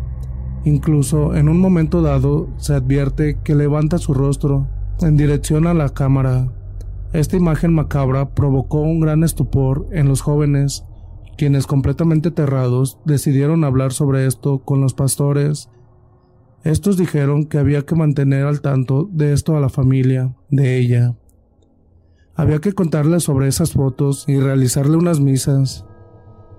Incluso 0.65 1.35
en 1.35 1.49
un 1.49 1.61
momento 1.61 2.03
dado 2.03 2.49
se 2.57 2.75
advierte 2.75 3.39
que 3.43 3.55
levanta 3.55 3.99
su 3.99 4.15
rostro 4.15 4.69
en 5.01 5.17
dirección 5.17 5.67
a 5.67 5.75
la 5.75 5.91
cámara. 5.91 6.53
Esta 7.13 7.37
imagen 7.37 7.75
macabra 7.75 8.35
provocó 8.35 8.81
un 8.81 9.01
gran 9.01 9.23
estupor 9.23 9.87
en 9.93 10.09
los 10.09 10.21
jóvenes, 10.21 10.85
quienes 11.37 11.67
completamente 11.67 12.31
aterrados 12.31 12.99
decidieron 13.05 13.65
hablar 13.65 13.93
sobre 13.93 14.27
esto 14.27 14.59
con 14.59 14.81
los 14.81 14.95
pastores 14.95 15.69
estos 16.67 16.97
dijeron 16.97 17.45
que 17.45 17.59
había 17.59 17.87
que 17.87 17.95
mantener 17.95 18.45
al 18.45 18.61
tanto 18.61 19.09
de 19.13 19.33
esto 19.33 19.57
a 19.57 19.61
la 19.61 19.69
familia 19.69 20.35
de 20.51 20.79
ella. 20.79 21.15
Había 22.35 22.59
que 22.59 22.73
contarle 22.73 23.21
sobre 23.21 23.47
esas 23.47 23.73
fotos 23.73 24.25
y 24.27 24.41
realizarle 24.41 24.97
unas 24.97 25.21
misas. 25.21 25.85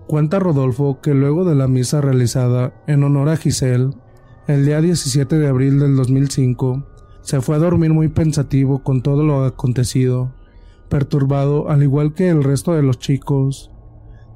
Cuenta 0.07 0.39
Rodolfo 0.39 1.01
que 1.01 1.13
luego 1.13 1.43
de 1.43 1.53
la 1.53 1.67
misa 1.67 1.99
realizada 1.99 2.73
en 2.87 3.03
honor 3.03 3.27
a 3.27 3.35
Giselle, 3.35 3.89
el 4.47 4.65
día 4.65 4.79
17 4.79 5.37
de 5.37 5.49
abril 5.49 5.79
del 5.79 5.97
2005, 5.97 6.87
se 7.21 7.41
fue 7.41 7.57
a 7.57 7.59
dormir 7.59 7.91
muy 7.91 8.07
pensativo 8.07 8.83
con 8.83 9.01
todo 9.01 9.23
lo 9.23 9.43
acontecido, 9.43 10.33
perturbado 10.87 11.69
al 11.69 11.83
igual 11.83 12.13
que 12.13 12.29
el 12.29 12.41
resto 12.45 12.73
de 12.73 12.83
los 12.83 12.99
chicos, 12.99 13.69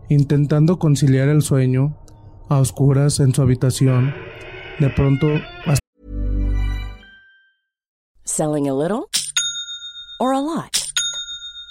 intentando 0.09 0.77
conciliar 0.77 1.29
el 1.29 1.41
sueño, 1.41 1.97
a 2.49 2.57
oscuras 2.57 3.21
en 3.21 3.33
su 3.33 3.41
habitación, 3.41 4.13
de 4.77 4.89
pronto. 4.89 5.27
Selling 8.25 8.67
a 8.67 8.73
little 8.73 9.07
or 10.19 10.33
a 10.33 10.41
lot? 10.41 10.80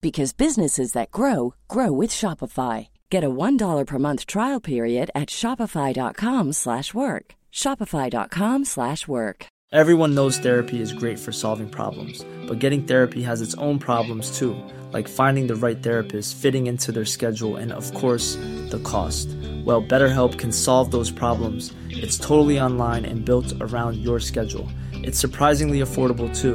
because 0.00 0.32
businesses 0.32 0.92
that 0.92 1.10
grow 1.10 1.54
grow 1.68 1.92
with 1.92 2.10
Shopify. 2.10 2.88
Get 3.10 3.24
a 3.24 3.30
$1 3.30 3.86
per 3.86 3.98
month 3.98 4.26
trial 4.26 4.60
period 4.60 5.10
at 5.14 5.28
shopify.com/work. 5.28 7.34
shopify.com/work. 7.52 9.46
Everyone 9.70 10.14
knows 10.14 10.38
therapy 10.38 10.80
is 10.80 10.94
great 10.94 11.18
for 11.18 11.30
solving 11.30 11.68
problems, 11.68 12.24
but 12.46 12.58
getting 12.58 12.84
therapy 12.84 13.22
has 13.22 13.42
its 13.42 13.54
own 13.56 13.78
problems 13.78 14.38
too, 14.38 14.56
like 14.94 15.06
finding 15.06 15.46
the 15.46 15.56
right 15.56 15.82
therapist, 15.82 16.36
fitting 16.36 16.68
into 16.68 16.90
their 16.90 17.04
schedule, 17.04 17.56
and 17.56 17.70
of 17.72 17.92
course, 17.92 18.36
the 18.70 18.80
cost. 18.82 19.28
Well, 19.66 19.82
BetterHelp 19.82 20.38
can 20.38 20.52
solve 20.52 20.90
those 20.90 21.10
problems. 21.10 21.74
It's 21.90 22.16
totally 22.16 22.58
online 22.58 23.04
and 23.04 23.26
built 23.26 23.52
around 23.60 23.98
your 23.98 24.20
schedule. 24.20 24.70
It's 24.94 25.18
surprisingly 25.18 25.80
affordable 25.80 26.34
too. 26.34 26.54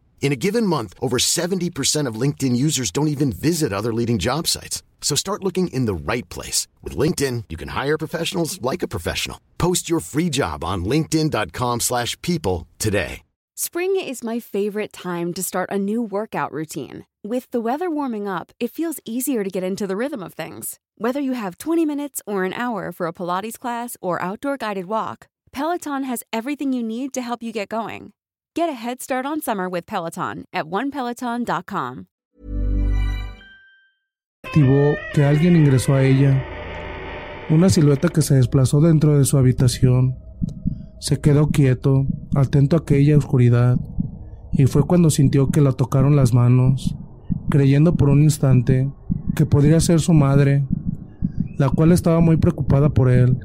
In 0.21 0.31
a 0.31 0.35
given 0.35 0.67
month, 0.67 0.93
over 1.01 1.17
70% 1.17 2.07
of 2.07 2.15
LinkedIn 2.15 2.55
users 2.55 2.91
don't 2.91 3.09
even 3.09 3.33
visit 3.33 3.73
other 3.73 3.91
leading 3.91 4.19
job 4.19 4.47
sites. 4.47 4.83
So 5.01 5.15
start 5.15 5.43
looking 5.43 5.67
in 5.69 5.85
the 5.85 5.95
right 5.95 6.29
place. 6.29 6.67
With 6.81 6.95
LinkedIn, 6.95 7.45
you 7.49 7.57
can 7.57 7.69
hire 7.69 7.97
professionals 7.97 8.61
like 8.61 8.83
a 8.83 8.87
professional. 8.87 9.41
Post 9.57 9.89
your 9.89 9.99
free 9.99 10.29
job 10.29 10.63
on 10.63 10.85
linkedin.com 10.85 11.79
slash 11.81 12.21
people 12.21 12.67
today. 12.79 13.23
Spring 13.55 13.99
is 13.99 14.23
my 14.23 14.39
favorite 14.39 14.93
time 14.93 15.33
to 15.33 15.43
start 15.43 15.69
a 15.69 15.77
new 15.77 16.01
workout 16.01 16.51
routine. 16.51 17.05
With 17.23 17.51
the 17.51 17.61
weather 17.61 17.91
warming 17.91 18.27
up, 18.27 18.51
it 18.59 18.71
feels 18.71 18.99
easier 19.05 19.43
to 19.43 19.51
get 19.51 19.63
into 19.63 19.85
the 19.85 19.95
rhythm 19.95 20.23
of 20.23 20.33
things. 20.33 20.79
Whether 20.95 21.19
you 21.19 21.33
have 21.33 21.59
20 21.59 21.85
minutes 21.85 22.21
or 22.25 22.43
an 22.43 22.53
hour 22.53 22.91
for 22.91 23.05
a 23.05 23.13
Pilates 23.13 23.59
class 23.59 23.97
or 24.01 24.21
outdoor 24.21 24.57
guided 24.57 24.85
walk, 24.85 25.27
Peloton 25.51 26.05
has 26.05 26.23
everything 26.31 26.73
you 26.73 26.81
need 26.81 27.13
to 27.13 27.21
help 27.21 27.43
you 27.43 27.51
get 27.51 27.69
going. 27.69 28.13
Get 28.53 28.67
a 28.67 28.73
head 28.73 29.01
start 29.01 29.25
on 29.25 29.39
summer 29.39 29.69
with 29.69 29.85
Peloton 29.85 30.43
at 30.51 30.65
onepeloton.com. 30.65 32.07
Activó 34.43 34.95
que 35.13 35.23
alguien 35.23 35.55
ingresó 35.55 35.93
a 35.93 36.03
ella. 36.03 36.43
Una 37.49 37.69
silueta 37.69 38.09
que 38.09 38.21
se 38.21 38.35
desplazó 38.35 38.81
dentro 38.81 39.17
de 39.17 39.23
su 39.23 39.37
habitación. 39.37 40.17
Se 40.99 41.21
quedó 41.21 41.47
quieto, 41.47 42.05
atento 42.35 42.75
a 42.75 42.79
aquella 42.79 43.17
oscuridad, 43.17 43.77
y 44.51 44.65
fue 44.65 44.83
cuando 44.83 45.09
sintió 45.09 45.47
que 45.47 45.61
la 45.61 45.71
tocaron 45.71 46.17
las 46.17 46.33
manos, 46.33 46.97
creyendo 47.49 47.95
por 47.95 48.09
un 48.09 48.21
instante 48.21 48.91
que 49.33 49.45
podría 49.45 49.79
ser 49.79 50.01
su 50.01 50.11
madre, 50.11 50.67
la 51.57 51.69
cual 51.69 51.93
estaba 51.93 52.19
muy 52.19 52.35
preocupada 52.35 52.89
por 52.89 53.09
él. 53.09 53.37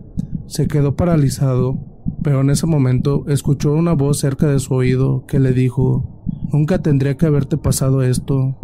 Se 0.49 0.67
quedó 0.67 0.97
paralizado, 0.97 1.96
pero 2.23 2.41
en 2.41 2.51
ese 2.51 2.67
momento 2.67 3.25
escuchó 3.29 3.73
una 3.73 3.93
voz 3.93 4.19
cerca 4.19 4.47
de 4.47 4.59
su 4.59 4.75
oído 4.75 5.25
que 5.27 5.39
le 5.39 5.53
dijo, 5.53 6.17
Nunca 6.53 6.79
tendría 6.79 7.17
que 7.17 7.27
haberte 7.27 7.57
pasado 7.57 8.03
esto. 8.03 8.57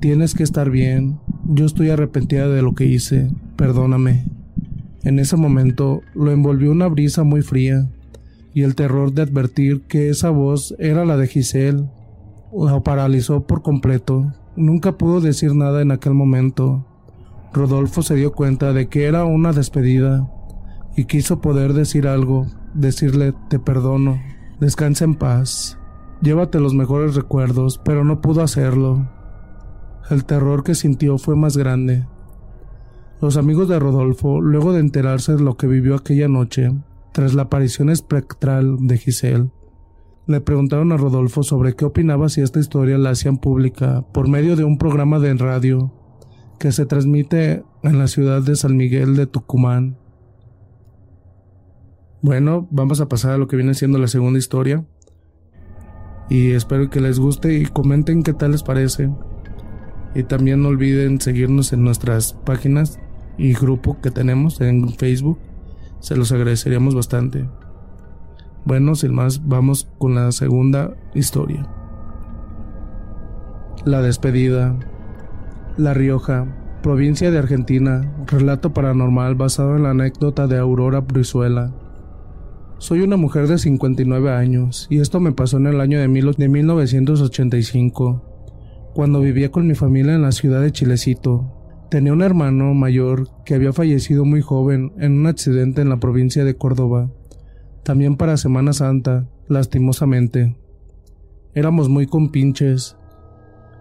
Tienes 0.00 0.34
que 0.34 0.42
estar 0.42 0.70
bien. 0.70 1.18
Yo 1.46 1.64
estoy 1.64 1.90
arrepentida 1.90 2.48
de 2.48 2.62
lo 2.62 2.74
que 2.74 2.84
hice. 2.84 3.30
Perdóname. 3.56 4.26
En 5.02 5.18
ese 5.18 5.36
momento 5.36 6.02
lo 6.14 6.30
envolvió 6.30 6.70
una 6.70 6.86
brisa 6.86 7.24
muy 7.24 7.42
fría 7.42 7.90
y 8.52 8.62
el 8.62 8.74
terror 8.74 9.12
de 9.12 9.22
advertir 9.22 9.82
que 9.82 10.10
esa 10.10 10.30
voz 10.30 10.74
era 10.78 11.04
la 11.04 11.16
de 11.16 11.26
Giselle 11.26 11.88
lo 12.56 12.82
paralizó 12.82 13.46
por 13.46 13.62
completo. 13.62 14.32
Nunca 14.56 14.96
pudo 14.96 15.20
decir 15.20 15.54
nada 15.54 15.82
en 15.82 15.90
aquel 15.90 16.14
momento. 16.14 16.86
Rodolfo 17.52 18.02
se 18.02 18.14
dio 18.14 18.32
cuenta 18.32 18.72
de 18.72 18.88
que 18.88 19.04
era 19.06 19.24
una 19.24 19.52
despedida 19.52 20.30
y 20.96 21.06
quiso 21.06 21.40
poder 21.40 21.72
decir 21.72 22.06
algo, 22.06 22.46
decirle 22.74 23.34
te 23.48 23.58
perdono, 23.58 24.20
descansa 24.60 25.04
en 25.04 25.14
paz, 25.14 25.78
llévate 26.20 26.60
los 26.60 26.74
mejores 26.74 27.14
recuerdos, 27.14 27.78
pero 27.78 28.04
no 28.04 28.20
pudo 28.20 28.42
hacerlo. 28.42 29.08
El 30.10 30.24
terror 30.24 30.64
que 30.64 30.74
sintió 30.74 31.18
fue 31.18 31.36
más 31.36 31.56
grande. 31.56 32.06
Los 33.20 33.36
amigos 33.36 33.68
de 33.68 33.78
Rodolfo, 33.78 34.40
luego 34.40 34.72
de 34.72 34.80
enterarse 34.80 35.34
de 35.34 35.42
lo 35.42 35.56
que 35.56 35.66
vivió 35.66 35.94
aquella 35.94 36.28
noche, 36.28 36.70
tras 37.12 37.32
la 37.34 37.42
aparición 37.44 37.88
espectral 37.88 38.76
de 38.86 38.98
Giselle, 38.98 39.50
le 40.26 40.40
preguntaron 40.40 40.90
a 40.92 40.96
Rodolfo 40.96 41.42
sobre 41.42 41.74
qué 41.74 41.84
opinaba 41.84 42.28
si 42.28 42.40
esta 42.40 42.58
historia 42.58 42.98
la 42.98 43.10
hacían 43.10 43.38
pública 43.38 44.04
por 44.12 44.28
medio 44.28 44.56
de 44.56 44.64
un 44.64 44.78
programa 44.78 45.18
de 45.18 45.34
radio 45.34 45.92
que 46.58 46.72
se 46.72 46.86
transmite 46.86 47.62
en 47.82 47.98
la 47.98 48.08
ciudad 48.08 48.42
de 48.42 48.56
San 48.56 48.76
Miguel 48.76 49.16
de 49.16 49.26
Tucumán. 49.26 49.98
Bueno, 52.24 52.66
vamos 52.70 53.02
a 53.02 53.08
pasar 53.10 53.32
a 53.32 53.36
lo 53.36 53.48
que 53.48 53.56
viene 53.56 53.74
siendo 53.74 53.98
la 53.98 54.08
segunda 54.08 54.38
historia. 54.38 54.82
Y 56.30 56.52
espero 56.52 56.88
que 56.88 57.02
les 57.02 57.20
guste 57.20 57.52
y 57.52 57.66
comenten 57.66 58.22
qué 58.22 58.32
tal 58.32 58.52
les 58.52 58.62
parece. 58.62 59.10
Y 60.14 60.22
también 60.22 60.62
no 60.62 60.70
olviden 60.70 61.20
seguirnos 61.20 61.74
en 61.74 61.84
nuestras 61.84 62.32
páginas 62.32 62.98
y 63.36 63.52
grupo 63.52 64.00
que 64.00 64.10
tenemos 64.10 64.62
en 64.62 64.88
Facebook. 64.94 65.38
Se 66.00 66.16
los 66.16 66.32
agradeceríamos 66.32 66.94
bastante. 66.94 67.46
Bueno, 68.64 68.94
sin 68.94 69.12
más, 69.14 69.46
vamos 69.46 69.90
con 69.98 70.14
la 70.14 70.32
segunda 70.32 70.94
historia. 71.14 71.68
La 73.84 74.00
despedida. 74.00 74.78
La 75.76 75.92
Rioja, 75.92 76.46
provincia 76.82 77.30
de 77.30 77.36
Argentina, 77.36 78.14
relato 78.26 78.72
paranormal 78.72 79.34
basado 79.34 79.76
en 79.76 79.82
la 79.82 79.90
anécdota 79.90 80.46
de 80.46 80.56
Aurora 80.56 81.00
Brizuela. 81.00 81.74
Soy 82.84 83.00
una 83.00 83.16
mujer 83.16 83.48
de 83.48 83.56
59 83.56 84.30
años 84.30 84.86
y 84.90 84.98
esto 84.98 85.18
me 85.18 85.32
pasó 85.32 85.56
en 85.56 85.68
el 85.68 85.80
año 85.80 85.98
de, 85.98 86.06
mil 86.06 86.30
de 86.36 86.48
1985, 86.50 88.90
cuando 88.92 89.20
vivía 89.20 89.50
con 89.50 89.66
mi 89.66 89.74
familia 89.74 90.12
en 90.12 90.20
la 90.20 90.32
ciudad 90.32 90.60
de 90.60 90.70
Chilecito. 90.70 91.50
Tenía 91.88 92.12
un 92.12 92.20
hermano 92.20 92.74
mayor 92.74 93.30
que 93.46 93.54
había 93.54 93.72
fallecido 93.72 94.26
muy 94.26 94.42
joven 94.42 94.92
en 94.98 95.12
un 95.12 95.26
accidente 95.26 95.80
en 95.80 95.88
la 95.88 95.96
provincia 95.96 96.44
de 96.44 96.58
Córdoba 96.58 97.10
también 97.84 98.16
para 98.16 98.36
Semana 98.36 98.74
Santa, 98.74 99.30
lastimosamente. 99.48 100.54
Éramos 101.54 101.88
muy 101.88 102.06
compinches. 102.06 102.98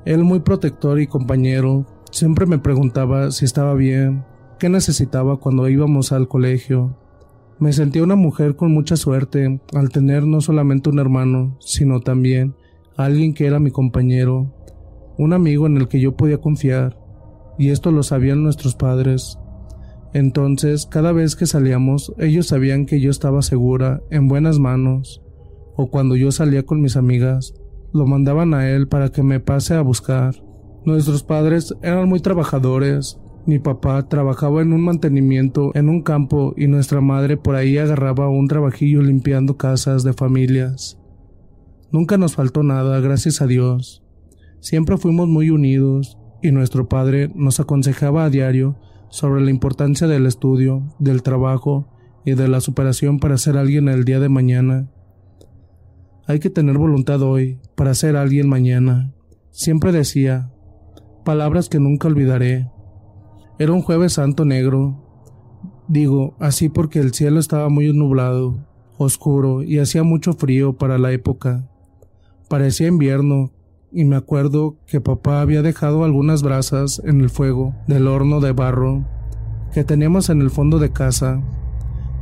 Él 0.06 0.24
muy 0.24 0.40
protector 0.40 1.02
y 1.02 1.08
compañero, 1.08 1.86
siempre 2.10 2.46
me 2.46 2.58
preguntaba 2.58 3.32
si 3.32 3.44
estaba 3.44 3.74
bien, 3.74 4.24
qué 4.60 4.70
necesitaba 4.70 5.42
cuando 5.42 5.68
íbamos 5.68 6.14
al 6.14 6.30
colegio. 6.30 7.03
Me 7.64 7.72
sentía 7.72 8.04
una 8.04 8.18
mujer 8.18 8.58
con 8.58 8.74
mucha 8.74 8.98
suerte 8.98 9.62
al 9.74 9.88
tener 9.88 10.26
no 10.26 10.42
solamente 10.42 10.90
un 10.90 11.00
hermano, 11.00 11.56
sino 11.62 12.02
también 12.02 12.56
alguien 12.98 13.34
que 13.34 13.46
era 13.46 13.58
mi 13.58 13.72
compañero, 13.72 14.54
un 15.18 15.32
amigo 15.32 15.66
en 15.66 15.78
el 15.78 15.88
que 15.88 16.02
yo 16.02 16.18
podía 16.18 16.40
confiar, 16.40 17.00
y 17.58 17.70
esto 17.70 17.94
lo 17.94 18.04
sabían 18.04 18.44
nuestros 18.44 18.76
padres. 18.76 19.40
Entonces, 20.14 20.86
cada 20.88 21.14
vez 21.14 21.38
que 21.38 21.46
salíamos, 21.46 22.14
ellos 22.18 22.48
sabían 22.48 22.86
que 22.86 23.00
yo 23.00 23.10
estaba 23.10 23.42
segura, 23.42 24.02
en 24.10 24.28
buenas 24.28 24.60
manos, 24.60 25.24
o 25.78 25.90
cuando 25.90 26.18
yo 26.18 26.34
salía 26.34 26.64
con 26.64 26.82
mis 26.82 26.98
amigas, 26.98 27.54
lo 27.94 28.06
mandaban 28.06 28.54
a 28.54 28.70
él 28.72 28.90
para 28.90 29.08
que 29.08 29.24
me 29.24 29.40
pase 29.40 29.74
a 29.74 29.82
buscar. 29.82 30.36
Nuestros 30.84 31.24
padres 31.24 31.74
eran 31.82 32.10
muy 32.10 32.20
trabajadores. 32.20 33.22
Mi 33.46 33.60
papá 33.60 34.08
trabajaba 34.08 34.62
en 34.62 34.72
un 34.72 34.82
mantenimiento 34.82 35.72
en 35.76 35.90
un 35.90 36.02
campo 36.02 36.54
y 36.56 36.68
nuestra 36.68 37.02
madre 37.02 37.36
por 37.36 37.56
ahí 37.56 37.78
agarraba 37.78 38.30
un 38.30 38.48
trabajillo 38.48 39.02
limpiando 39.02 39.58
casas 39.58 40.04
de 40.04 40.14
familias. 40.14 40.98
Nunca 41.92 42.18
nos 42.18 42.36
faltó 42.36 42.64
nada, 42.64 43.00
gracias 43.02 43.42
a 43.42 43.48
Dios. 43.48 44.02
Siempre 44.62 44.98
fuimos 44.98 45.28
muy 45.28 45.50
unidos 45.50 46.18
y 46.42 46.52
nuestro 46.52 46.88
padre 46.88 47.30
nos 47.36 47.60
aconsejaba 47.60 48.24
a 48.24 48.30
diario 48.30 48.78
sobre 49.10 49.42
la 49.42 49.52
importancia 49.52 50.08
del 50.08 50.26
estudio, 50.26 50.96
del 51.00 51.22
trabajo 51.22 51.90
y 52.26 52.34
de 52.34 52.48
la 52.48 52.62
superación 52.62 53.20
para 53.20 53.38
ser 53.38 53.58
alguien 53.58 53.90
el 53.90 54.06
día 54.06 54.20
de 54.20 54.30
mañana. 54.30 54.90
Hay 56.26 56.40
que 56.40 56.50
tener 56.50 56.78
voluntad 56.78 57.22
hoy 57.22 57.60
para 57.76 57.94
ser 57.94 58.16
alguien 58.16 58.48
mañana. 58.48 59.14
Siempre 59.52 59.92
decía, 59.92 60.50
palabras 61.26 61.68
que 61.68 61.80
nunca 61.80 62.08
olvidaré. 62.08 62.70
Era 63.60 63.72
un 63.72 63.82
jueves 63.82 64.14
santo 64.14 64.46
negro. 64.46 64.96
Digo, 65.88 66.36
así 66.40 66.70
porque 66.70 67.00
el 67.00 67.14
cielo 67.14 67.40
estaba 67.40 67.70
muy 67.70 67.92
nublado, 67.94 68.58
oscuro 68.98 69.64
y 69.64 69.80
hacía 69.80 70.04
mucho 70.04 70.34
frío 70.34 70.74
para 70.74 70.98
la 70.98 71.12
época. 71.12 71.70
Parecía 72.50 72.88
invierno, 72.88 73.52
y 73.92 74.06
me 74.06 74.16
acuerdo 74.16 74.78
que 74.88 75.02
papá 75.02 75.42
había 75.42 75.62
dejado 75.62 76.04
algunas 76.04 76.42
brasas 76.42 77.00
en 77.06 77.22
el 77.22 77.30
fuego 77.30 77.76
del 77.88 78.08
horno 78.08 78.40
de 78.40 78.52
barro 78.52 79.06
que 79.72 79.84
teníamos 79.84 80.30
en 80.30 80.42
el 80.42 80.50
fondo 80.50 80.80
de 80.80 80.92
casa, 80.92 81.42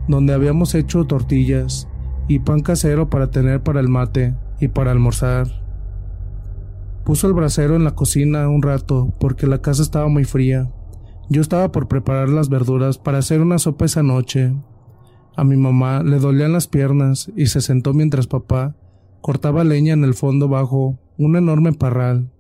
donde 0.09 0.33
habíamos 0.33 0.75
hecho 0.75 1.05
tortillas 1.05 1.87
y 2.27 2.39
pan 2.39 2.61
casero 2.61 3.09
para 3.09 3.31
tener 3.31 3.63
para 3.63 3.79
el 3.79 3.87
mate 3.87 4.35
y 4.59 4.67
para 4.67 4.91
almorzar. 4.91 5.47
Puso 7.05 7.27
el 7.27 7.33
brasero 7.33 7.75
en 7.75 7.85
la 7.85 7.95
cocina 7.95 8.49
un 8.49 8.61
rato 8.61 9.13
porque 9.19 9.47
la 9.47 9.61
casa 9.61 9.81
estaba 9.81 10.07
muy 10.07 10.25
fría. 10.25 10.69
Yo 11.31 11.39
estaba 11.39 11.71
por 11.71 11.87
preparar 11.87 12.27
las 12.27 12.49
verduras 12.49 12.97
para 12.97 13.19
hacer 13.19 13.39
una 13.39 13.57
sopa 13.57 13.85
esa 13.85 14.03
noche. 14.03 14.53
A 15.37 15.45
mi 15.45 15.55
mamá 15.55 16.03
le 16.03 16.19
dolían 16.19 16.51
las 16.51 16.67
piernas 16.67 17.31
y 17.37 17.45
se 17.45 17.61
sentó 17.61 17.93
mientras 17.93 18.27
papá 18.27 18.75
cortaba 19.21 19.63
leña 19.63 19.93
en 19.93 20.03
el 20.03 20.13
fondo 20.13 20.49
bajo 20.49 20.99
un 21.17 21.37
enorme 21.37 21.71
parral. 21.71 22.33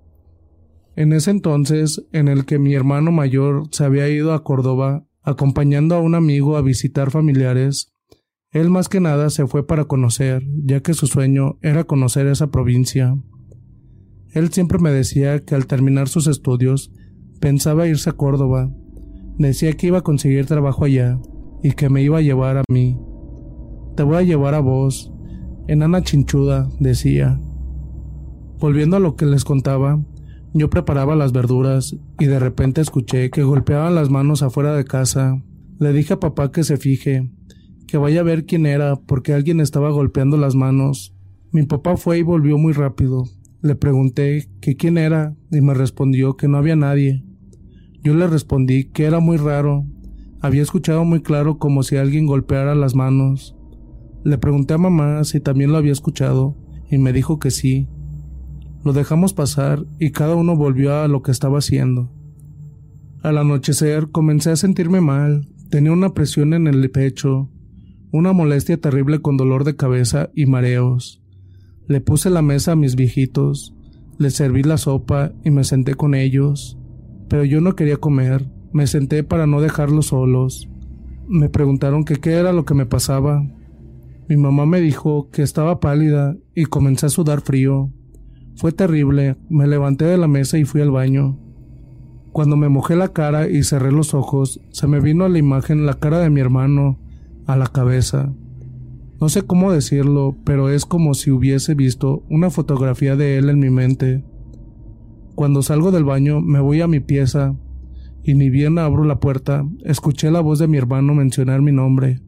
En 0.97 1.13
ese 1.13 1.31
entonces, 1.31 2.05
en 2.11 2.27
el 2.27 2.43
que 2.43 2.59
mi 2.59 2.73
hermano 2.73 3.13
mayor 3.13 3.69
se 3.71 3.85
había 3.85 4.09
ido 4.09 4.33
a 4.33 4.43
Córdoba 4.43 5.07
acompañando 5.21 5.95
a 5.95 6.01
un 6.01 6.13
amigo 6.13 6.57
a 6.57 6.61
visitar 6.61 7.11
familiares. 7.11 7.93
Él 8.51 8.69
más 8.69 8.89
que 8.89 8.99
nada 8.99 9.29
se 9.29 9.47
fue 9.47 9.65
para 9.65 9.85
conocer, 9.85 10.43
ya 10.65 10.81
que 10.81 10.93
su 10.93 11.07
sueño 11.07 11.59
era 11.61 11.85
conocer 11.85 12.27
esa 12.27 12.51
provincia. 12.51 13.15
Él 14.33 14.51
siempre 14.51 14.79
me 14.79 14.91
decía 14.91 15.45
que 15.45 15.55
al 15.55 15.65
terminar 15.65 16.09
sus 16.09 16.27
estudios 16.27 16.91
pensaba 17.39 17.87
irse 17.87 18.09
a 18.09 18.13
Córdoba. 18.13 18.69
Decía 19.37 19.73
que 19.73 19.87
iba 19.87 19.99
a 19.99 20.03
conseguir 20.03 20.45
trabajo 20.45 20.85
allá 20.85 21.19
y 21.63 21.71
que 21.71 21.89
me 21.89 22.01
iba 22.03 22.17
a 22.19 22.21
llevar 22.21 22.57
a 22.57 22.63
mí. 22.69 22.97
Te 23.95 24.03
voy 24.03 24.17
a 24.17 24.23
llevar 24.23 24.53
a 24.53 24.59
vos, 24.59 25.11
enana 25.67 26.03
chinchuda, 26.03 26.69
decía. 26.79 27.39
Volviendo 28.59 28.97
a 28.97 28.99
lo 28.99 29.15
que 29.15 29.25
les 29.25 29.43
contaba, 29.43 30.03
yo 30.53 30.69
preparaba 30.69 31.15
las 31.15 31.31
verduras 31.31 31.95
y 32.19 32.25
de 32.25 32.39
repente 32.39 32.81
escuché 32.81 33.29
que 33.29 33.43
golpeaban 33.43 33.95
las 33.95 34.09
manos 34.09 34.43
afuera 34.43 34.75
de 34.75 34.85
casa. 34.85 35.41
Le 35.79 35.93
dije 35.93 36.13
a 36.13 36.19
papá 36.19 36.51
que 36.51 36.63
se 36.63 36.77
fije, 36.77 37.31
que 37.87 37.97
vaya 37.97 38.21
a 38.21 38.23
ver 38.23 38.45
quién 38.45 38.65
era, 38.65 38.95
porque 38.97 39.33
alguien 39.33 39.59
estaba 39.59 39.91
golpeando 39.91 40.37
las 40.37 40.55
manos. 40.55 41.15
Mi 41.51 41.63
papá 41.63 41.97
fue 41.97 42.19
y 42.19 42.21
volvió 42.21 42.57
muy 42.57 42.73
rápido. 42.73 43.23
Le 43.61 43.75
pregunté 43.75 44.49
que 44.59 44.75
quién 44.75 44.97
era 44.97 45.35
y 45.51 45.61
me 45.61 45.73
respondió 45.73 46.35
que 46.35 46.47
no 46.47 46.57
había 46.57 46.75
nadie. 46.75 47.23
Yo 48.03 48.15
le 48.15 48.27
respondí 48.27 48.85
que 48.85 49.05
era 49.05 49.19
muy 49.19 49.37
raro. 49.37 49.85
Había 50.41 50.63
escuchado 50.63 51.05
muy 51.05 51.21
claro 51.21 51.59
como 51.59 51.83
si 51.83 51.97
alguien 51.97 52.25
golpeara 52.25 52.73
las 52.73 52.95
manos. 52.95 53.55
Le 54.23 54.37
pregunté 54.37 54.73
a 54.73 54.79
mamá 54.79 55.23
si 55.23 55.39
también 55.39 55.71
lo 55.71 55.77
había 55.77 55.91
escuchado 55.91 56.57
y 56.89 56.97
me 56.97 57.13
dijo 57.13 57.37
que 57.37 57.51
sí. 57.51 57.87
Lo 58.83 58.93
dejamos 58.93 59.33
pasar 59.33 59.85
y 59.99 60.11
cada 60.11 60.35
uno 60.35 60.55
volvió 60.55 60.95
a 60.95 61.07
lo 61.07 61.21
que 61.21 61.31
estaba 61.31 61.59
haciendo. 61.59 62.11
Al 63.21 63.37
anochecer 63.37 64.09
comencé 64.11 64.49
a 64.49 64.55
sentirme 64.55 64.99
mal, 64.99 65.47
tenía 65.69 65.91
una 65.91 66.15
presión 66.15 66.55
en 66.55 66.65
el 66.65 66.89
pecho, 66.89 67.51
una 68.11 68.33
molestia 68.33 68.77
terrible 68.77 69.21
con 69.21 69.37
dolor 69.37 69.63
de 69.63 69.75
cabeza 69.75 70.31
y 70.33 70.47
mareos. 70.47 71.21
Le 71.87 72.01
puse 72.01 72.31
la 72.31 72.41
mesa 72.41 72.71
a 72.71 72.75
mis 72.75 72.95
viejitos, 72.95 73.75
les 74.17 74.33
serví 74.33 74.63
la 74.63 74.77
sopa 74.77 75.33
y 75.43 75.51
me 75.51 75.63
senté 75.63 75.93
con 75.93 76.15
ellos, 76.15 76.79
pero 77.31 77.45
yo 77.45 77.61
no 77.61 77.77
quería 77.77 77.95
comer, 77.95 78.45
me 78.73 78.87
senté 78.87 79.23
para 79.23 79.47
no 79.47 79.61
dejarlos 79.61 80.07
solos. 80.07 80.67
Me 81.29 81.47
preguntaron 81.47 82.03
qué 82.03 82.19
era 82.33 82.51
lo 82.51 82.65
que 82.65 82.73
me 82.73 82.85
pasaba. 82.85 83.47
Mi 84.27 84.35
mamá 84.35 84.65
me 84.65 84.81
dijo 84.81 85.29
que 85.31 85.41
estaba 85.41 85.79
pálida 85.79 86.35
y 86.53 86.65
comencé 86.65 87.05
a 87.05 87.09
sudar 87.09 87.39
frío. 87.39 87.89
Fue 88.57 88.73
terrible, 88.73 89.37
me 89.49 89.65
levanté 89.65 90.03
de 90.03 90.17
la 90.17 90.27
mesa 90.27 90.57
y 90.57 90.65
fui 90.65 90.81
al 90.81 90.91
baño. 90.91 91.39
Cuando 92.33 92.57
me 92.57 92.67
mojé 92.67 92.97
la 92.97 93.13
cara 93.13 93.47
y 93.47 93.63
cerré 93.63 93.93
los 93.93 94.13
ojos, 94.13 94.59
se 94.71 94.87
me 94.87 94.99
vino 94.99 95.23
a 95.23 95.29
la 95.29 95.37
imagen 95.37 95.85
la 95.85 95.93
cara 95.93 96.19
de 96.19 96.29
mi 96.29 96.41
hermano, 96.41 96.99
a 97.47 97.55
la 97.55 97.67
cabeza. 97.67 98.33
No 99.21 99.29
sé 99.29 99.43
cómo 99.43 99.71
decirlo, 99.71 100.35
pero 100.43 100.69
es 100.69 100.85
como 100.85 101.13
si 101.13 101.31
hubiese 101.31 101.75
visto 101.75 102.25
una 102.29 102.49
fotografía 102.49 103.15
de 103.15 103.37
él 103.37 103.49
en 103.49 103.59
mi 103.59 103.69
mente. 103.69 104.21
Cuando 105.41 105.63
salgo 105.63 105.89
del 105.89 106.03
baño 106.03 106.39
me 106.39 106.59
voy 106.59 106.81
a 106.81 106.87
mi 106.87 106.99
pieza, 106.99 107.55
y 108.23 108.35
ni 108.35 108.51
bien 108.51 108.77
abro 108.77 109.05
la 109.05 109.19
puerta, 109.19 109.65
escuché 109.83 110.29
la 110.29 110.39
voz 110.39 110.59
de 110.59 110.67
mi 110.67 110.77
hermano 110.77 111.15
mencionar 111.15 111.63
mi 111.63 111.71
nombre. 111.71 112.21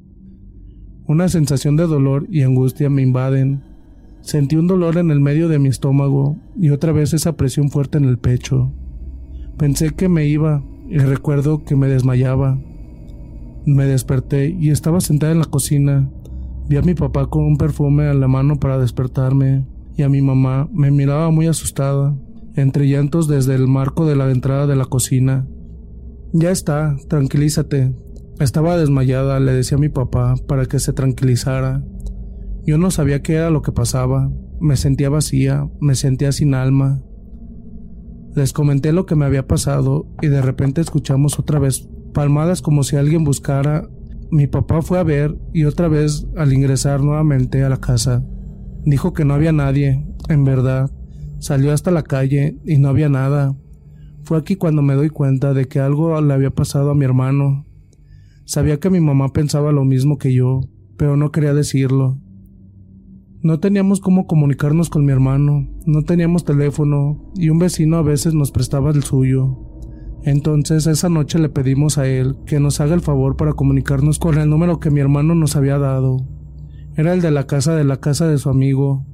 Una 1.05 1.29
sensación 1.29 1.75
de 1.75 1.85
dolor 1.85 2.25
y 2.31 2.41
angustia 2.41 2.89
me 2.89 3.03
invaden, 3.03 3.61
Sentí 4.21 4.55
un 4.55 4.65
dolor 4.65 4.97
en 4.97 5.11
el 5.11 5.19
medio 5.19 5.47
de 5.47 5.59
mi 5.59 5.69
estómago 5.69 6.37
y 6.59 6.71
otra 6.71 6.91
vez 6.91 7.13
esa 7.13 7.37
presión 7.37 7.69
fuerte 7.69 7.99
en 7.99 8.05
el 8.05 8.17
pecho. 8.17 8.73
Pensé 9.59 9.91
que 9.91 10.09
me 10.09 10.25
iba 10.25 10.63
y 10.89 10.97
recuerdo 10.97 11.63
que 11.63 11.75
me 11.75 11.89
desmayaba. 11.89 12.59
Me 13.67 13.85
desperté 13.85 14.49
y 14.59 14.71
estaba 14.71 15.01
sentada 15.01 15.33
en 15.33 15.39
la 15.39 15.45
cocina. 15.45 16.09
Vi 16.67 16.77
a 16.77 16.81
mi 16.81 16.95
papá 16.95 17.27
con 17.27 17.43
un 17.43 17.57
perfume 17.57 18.09
en 18.09 18.19
la 18.19 18.27
mano 18.27 18.55
para 18.55 18.79
despertarme 18.79 19.67
y 19.95 20.01
a 20.01 20.09
mi 20.09 20.23
mamá 20.23 20.67
me 20.73 20.89
miraba 20.89 21.29
muy 21.29 21.45
asustada, 21.45 22.17
entre 22.55 22.87
llantos 22.87 23.27
desde 23.27 23.55
el 23.55 23.67
marco 23.67 24.05
de 24.05 24.15
la 24.15 24.29
entrada 24.31 24.67
de 24.67 24.75
la 24.75 24.85
cocina. 24.85 25.47
Ya 26.33 26.51
está, 26.51 26.95
tranquilízate. 27.09 27.93
Estaba 28.39 28.77
desmayada, 28.77 29.39
le 29.39 29.53
decía 29.53 29.77
a 29.77 29.81
mi 29.81 29.89
papá 29.89 30.35
para 30.47 30.65
que 30.65 30.79
se 30.79 30.93
tranquilizara. 30.93 31.83
Yo 32.65 32.77
no 32.77 32.91
sabía 32.91 33.21
qué 33.21 33.33
era 33.33 33.49
lo 33.49 33.61
que 33.61 33.71
pasaba, 33.71 34.31
me 34.59 34.77
sentía 34.77 35.09
vacía, 35.09 35.69
me 35.79 35.95
sentía 35.95 36.31
sin 36.31 36.53
alma. 36.53 37.03
Les 38.35 38.53
comenté 38.53 38.93
lo 38.93 39.05
que 39.05 39.15
me 39.15 39.25
había 39.25 39.47
pasado 39.47 40.07
y 40.21 40.27
de 40.27 40.41
repente 40.41 40.81
escuchamos 40.81 41.37
otra 41.37 41.59
vez 41.59 41.87
palmadas 42.13 42.61
como 42.61 42.83
si 42.83 42.95
alguien 42.95 43.23
buscara. 43.23 43.87
Mi 44.31 44.47
papá 44.47 44.81
fue 44.81 44.97
a 44.99 45.03
ver 45.03 45.37
y 45.53 45.65
otra 45.65 45.87
vez 45.87 46.25
al 46.35 46.53
ingresar 46.53 47.01
nuevamente 47.01 47.63
a 47.63 47.69
la 47.69 47.77
casa, 47.77 48.25
dijo 48.85 49.13
que 49.13 49.25
no 49.25 49.35
había 49.35 49.51
nadie, 49.51 50.07
en 50.29 50.43
verdad. 50.43 50.89
Salió 51.43 51.73
hasta 51.73 51.91
la 51.91 52.03
calle 52.03 52.57
y 52.63 52.77
no 52.77 52.87
había 52.87 53.09
nada. 53.09 53.53
Fue 54.23 54.37
aquí 54.37 54.55
cuando 54.55 54.81
me 54.81 54.93
doy 54.93 55.09
cuenta 55.09 55.53
de 55.53 55.65
que 55.65 55.81
algo 55.81 56.21
le 56.21 56.33
había 56.33 56.51
pasado 56.51 56.89
a 56.89 56.95
mi 56.95 57.03
hermano. 57.03 57.65
Sabía 58.45 58.79
que 58.79 58.89
mi 58.89 59.01
mamá 59.01 59.33
pensaba 59.33 59.73
lo 59.73 59.83
mismo 59.83 60.17
que 60.17 60.33
yo, 60.33 60.61
pero 60.95 61.17
no 61.17 61.33
quería 61.33 61.53
decirlo. 61.53 62.17
No 63.41 63.59
teníamos 63.59 63.99
cómo 63.99 64.25
comunicarnos 64.25 64.89
con 64.89 65.03
mi 65.03 65.11
hermano, 65.11 65.67
no 65.85 66.03
teníamos 66.03 66.45
teléfono 66.45 67.33
y 67.35 67.49
un 67.49 67.59
vecino 67.59 67.97
a 67.97 68.03
veces 68.03 68.33
nos 68.33 68.51
prestaba 68.51 68.91
el 68.91 69.03
suyo. 69.03 69.59
Entonces 70.23 70.87
esa 70.87 71.09
noche 71.09 71.39
le 71.39 71.49
pedimos 71.49 71.97
a 71.97 72.07
él 72.07 72.37
que 72.45 72.61
nos 72.61 72.79
haga 72.79 72.93
el 72.93 73.01
favor 73.01 73.35
para 73.35 73.51
comunicarnos 73.51 74.17
con 74.17 74.37
el 74.37 74.49
número 74.49 74.79
que 74.79 74.91
mi 74.91 75.01
hermano 75.01 75.35
nos 75.35 75.57
había 75.57 75.77
dado. 75.77 76.25
Era 76.95 77.13
el 77.13 77.21
de 77.21 77.31
la 77.31 77.47
casa 77.47 77.75
de 77.75 77.83
la 77.83 77.97
casa 77.97 78.29
de 78.29 78.37
su 78.37 78.49
amigo, 78.49 79.05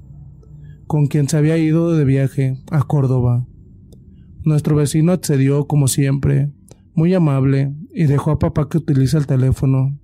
con 0.90 1.06
quien 1.06 1.30
se 1.30 1.38
había 1.38 1.56
ido 1.56 1.96
de 1.96 2.04
viaje 2.04 2.58
a 2.72 2.82
Córdoba. 2.82 3.46
Nuestro 4.44 4.76
vecino 4.76 5.12
accedió 5.12 5.68
como 5.68 5.88
siempre, 5.88 6.52
muy 6.96 7.14
amable, 7.14 7.76
y 7.94 8.06
dejó 8.06 8.32
a 8.32 8.40
papá 8.40 8.70
que 8.70 8.80
utilice 8.80 9.16
el 9.16 9.28
teléfono. 9.28 10.00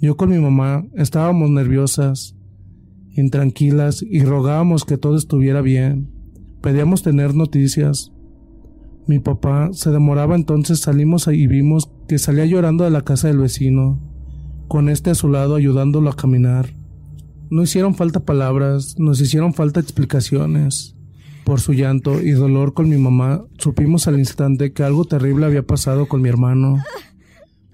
Yo 0.00 0.16
con 0.16 0.30
mi 0.30 0.38
mamá 0.38 0.86
estábamos 0.94 1.50
nerviosas, 1.50 2.36
intranquilas 3.10 4.04
y 4.08 4.20
rogábamos 4.20 4.84
que 4.84 4.98
todo 4.98 5.16
estuviera 5.16 5.62
bien. 5.62 6.12
Pedíamos 6.62 7.02
tener 7.02 7.34
noticias. 7.34 8.12
Mi 9.08 9.18
papá 9.18 9.70
se 9.72 9.90
demoraba 9.90 10.36
entonces 10.36 10.78
salimos 10.78 11.26
y 11.26 11.48
vimos 11.48 11.90
que 12.06 12.20
salía 12.20 12.46
llorando 12.46 12.84
de 12.84 12.90
la 12.90 13.02
casa 13.02 13.26
del 13.26 13.38
vecino, 13.38 14.00
con 14.68 14.88
este 14.88 15.10
a 15.10 15.14
su 15.16 15.28
lado 15.28 15.56
ayudándolo 15.56 16.08
a 16.08 16.14
caminar. 16.14 16.83
No 17.50 17.62
hicieron 17.62 17.94
falta 17.94 18.20
palabras, 18.20 18.98
nos 18.98 19.20
hicieron 19.20 19.54
falta 19.54 19.80
explicaciones. 19.80 20.96
Por 21.44 21.60
su 21.60 21.72
llanto 21.74 22.22
y 22.22 22.30
dolor 22.30 22.72
con 22.72 22.88
mi 22.88 22.96
mamá, 22.96 23.44
supimos 23.58 24.08
al 24.08 24.18
instante 24.18 24.72
que 24.72 24.82
algo 24.82 25.04
terrible 25.04 25.46
había 25.46 25.66
pasado 25.66 26.06
con 26.06 26.22
mi 26.22 26.28
hermano. 26.28 26.78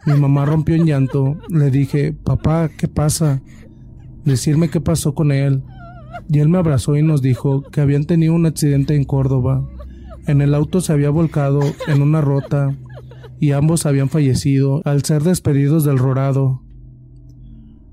Mi 0.07 0.15
mamá 0.15 0.45
rompió 0.45 0.75
en 0.75 0.87
llanto. 0.87 1.37
Le 1.49 1.71
dije, 1.71 2.13
papá, 2.13 2.69
¿qué 2.77 2.89
pasa? 2.89 3.43
decirme 4.25 4.69
qué 4.69 4.81
pasó 4.81 5.15
con 5.15 5.33
él, 5.33 5.63
y 6.29 6.39
él 6.39 6.49
me 6.49 6.59
abrazó 6.59 6.97
y 6.97 7.03
nos 7.03 7.23
dijo 7.23 7.63
que 7.63 7.81
habían 7.81 8.05
tenido 8.05 8.35
un 8.35 8.47
accidente 8.47 8.95
en 8.95 9.05
Córdoba. 9.05 9.69
En 10.27 10.41
el 10.41 10.55
auto 10.55 10.81
se 10.81 10.93
había 10.93 11.11
volcado 11.11 11.61
en 11.89 12.03
una 12.03 12.21
rota 12.21 12.77
y 13.41 13.53
ambos 13.53 13.87
habían 13.87 14.11
fallecido 14.11 14.83
al 14.85 15.03
ser 15.03 15.23
despedidos 15.23 15.85
del 15.85 15.99
rorado. 15.99 16.63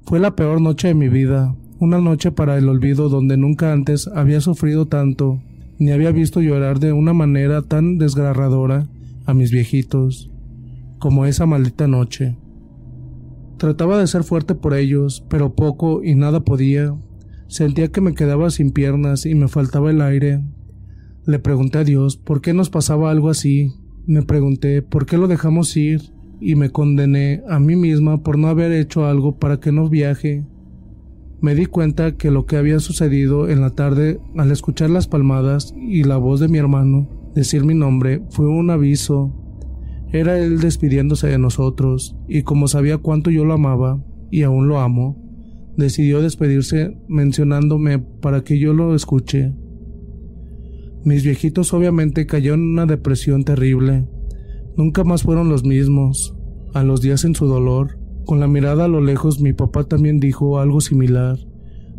Fue 0.05 0.19
la 0.19 0.35
peor 0.35 0.61
noche 0.61 0.89
de 0.89 0.93
mi 0.93 1.09
vida, 1.09 1.55
una 1.79 1.99
noche 1.99 2.31
para 2.31 2.57
el 2.57 2.67
olvido 2.69 3.09
donde 3.09 3.37
nunca 3.37 3.71
antes 3.71 4.07
había 4.07 4.41
sufrido 4.41 4.87
tanto, 4.87 5.41
ni 5.79 5.91
había 5.91 6.11
visto 6.11 6.41
llorar 6.41 6.79
de 6.79 6.91
una 6.93 7.13
manera 7.13 7.61
tan 7.61 7.97
desgarradora 7.97 8.87
a 9.25 9.33
mis 9.33 9.51
viejitos, 9.51 10.31
como 10.99 11.25
esa 11.25 11.45
maldita 11.45 11.87
noche. 11.87 12.35
Trataba 13.57 13.99
de 13.99 14.07
ser 14.07 14.23
fuerte 14.23 14.55
por 14.55 14.73
ellos, 14.73 15.25
pero 15.29 15.55
poco 15.55 16.03
y 16.03 16.15
nada 16.15 16.41
podía. 16.41 16.95
Sentía 17.47 17.89
que 17.89 18.01
me 18.01 18.13
quedaba 18.13 18.49
sin 18.49 18.71
piernas 18.71 19.25
y 19.25 19.35
me 19.35 19.47
faltaba 19.47 19.89
el 19.89 20.01
aire. 20.01 20.43
Le 21.25 21.39
pregunté 21.39 21.79
a 21.79 21.83
Dios 21.83 22.17
por 22.17 22.41
qué 22.41 22.53
nos 22.53 22.69
pasaba 22.69 23.11
algo 23.11 23.29
así. 23.29 23.73
Me 24.05 24.23
pregunté 24.23 24.81
por 24.81 25.05
qué 25.05 25.17
lo 25.17 25.27
dejamos 25.27 25.75
ir 25.75 26.01
y 26.39 26.55
me 26.55 26.69
condené 26.69 27.41
a 27.49 27.59
mí 27.59 27.75
misma 27.75 28.21
por 28.21 28.37
no 28.37 28.47
haber 28.47 28.71
hecho 28.71 29.05
algo 29.05 29.37
para 29.37 29.59
que 29.59 29.71
no 29.71 29.89
viaje. 29.89 30.45
Me 31.41 31.55
di 31.55 31.65
cuenta 31.65 32.17
que 32.17 32.31
lo 32.31 32.45
que 32.45 32.57
había 32.57 32.79
sucedido 32.79 33.49
en 33.49 33.61
la 33.61 33.71
tarde 33.71 34.19
al 34.35 34.51
escuchar 34.51 34.89
las 34.89 35.07
palmadas 35.07 35.73
y 35.77 36.03
la 36.03 36.17
voz 36.17 36.39
de 36.39 36.47
mi 36.47 36.57
hermano 36.57 37.31
decir 37.35 37.63
mi 37.63 37.75
nombre 37.75 38.23
fue 38.31 38.47
un 38.47 38.71
aviso 38.71 39.47
era 40.11 40.39
él 40.39 40.59
despidiéndose 40.59 41.27
de 41.27 41.37
nosotros, 41.37 42.15
y 42.29 42.43
como 42.43 42.67
sabía 42.67 42.97
cuánto 42.97 43.29
yo 43.29 43.43
lo 43.43 43.53
amaba, 43.53 44.01
y 44.31 44.43
aún 44.43 44.69
lo 44.69 44.79
amo, 44.79 45.21
decidió 45.75 46.21
despedirse 46.21 46.97
mencionándome 47.09 47.99
para 47.99 48.43
que 48.43 48.57
yo 48.57 48.73
lo 48.73 48.95
escuche. 48.95 49.53
Mis 51.03 51.23
viejitos 51.23 51.73
obviamente 51.73 52.25
cayeron 52.25 52.61
en 52.61 52.69
una 52.69 52.85
depresión 52.85 53.43
terrible. 53.43 54.07
Nunca 54.77 55.03
más 55.03 55.23
fueron 55.23 55.49
los 55.49 55.63
mismos. 55.63 56.33
a 56.73 56.83
los 56.83 57.01
días 57.01 57.23
en 57.23 57.33
su 57.33 57.47
dolor. 57.47 57.97
Con 58.27 58.39
la 58.39 58.47
mirada 58.47 58.85
a 58.85 58.87
lo 58.87 59.01
lejos 59.01 59.41
mi 59.41 59.53
papá 59.53 59.85
también 59.85 60.19
dijo 60.19 60.59
algo 60.59 60.81
similar 60.81 61.39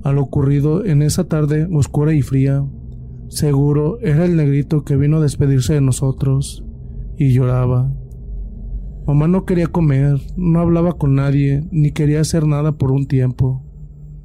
a 0.04 0.12
lo 0.12 0.22
ocurrido 0.22 0.84
en 0.84 1.02
esa 1.02 1.24
tarde 1.24 1.66
oscura 1.72 2.14
y 2.14 2.22
fría. 2.22 2.64
Seguro 3.28 3.98
era 4.00 4.24
el 4.24 4.36
negrito 4.36 4.84
que 4.84 4.96
vino 4.96 5.18
a 5.18 5.20
despedirse 5.20 5.74
de 5.74 5.80
nosotros 5.80 6.64
y 7.16 7.32
lloraba. 7.32 7.92
Mamá 9.06 9.26
no 9.26 9.44
quería 9.44 9.66
comer, 9.68 10.18
no 10.36 10.60
hablaba 10.60 10.92
con 10.98 11.14
nadie, 11.14 11.66
ni 11.70 11.92
quería 11.92 12.20
hacer 12.20 12.46
nada 12.46 12.72
por 12.72 12.92
un 12.92 13.06
tiempo. 13.06 13.64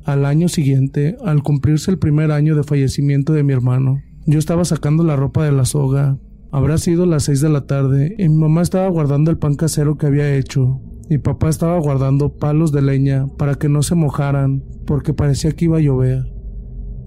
Al 0.06 0.26
año 0.26 0.50
siguiente, 0.50 1.16
al 1.24 1.42
cumplirse 1.42 1.90
el 1.90 2.00
primer 2.00 2.32
año 2.32 2.56
de 2.56 2.64
fallecimiento 2.64 3.34
de 3.34 3.44
mi 3.44 3.54
hermano, 3.54 4.02
yo 4.26 4.40
estaba 4.40 4.66
sacando 4.66 5.04
la 5.04 5.16
ropa 5.16 5.46
de 5.46 5.54
la 5.54 5.66
soga. 5.66 6.18
Habrá 6.52 6.78
sido 6.78 7.06
las 7.06 7.24
seis 7.24 7.42
de 7.42 7.50
la 7.50 7.66
tarde 7.66 8.14
y 8.18 8.28
mi 8.28 8.36
mamá 8.36 8.62
estaba 8.62 8.90
guardando 8.90 9.32
el 9.32 9.38
pan 9.38 9.56
casero 9.56 9.98
que 9.98 10.06
había 10.06 10.36
hecho. 10.36 10.82
Mi 11.14 11.20
papá 11.20 11.48
estaba 11.48 11.78
guardando 11.78 12.38
palos 12.38 12.72
de 12.72 12.82
leña 12.82 13.28
para 13.38 13.54
que 13.54 13.70
no 13.70 13.84
se 13.84 13.94
mojaran 13.94 14.64
porque 14.88 15.14
parecía 15.14 15.52
que 15.52 15.66
iba 15.66 15.78
a 15.78 15.80
llover. 15.80 16.24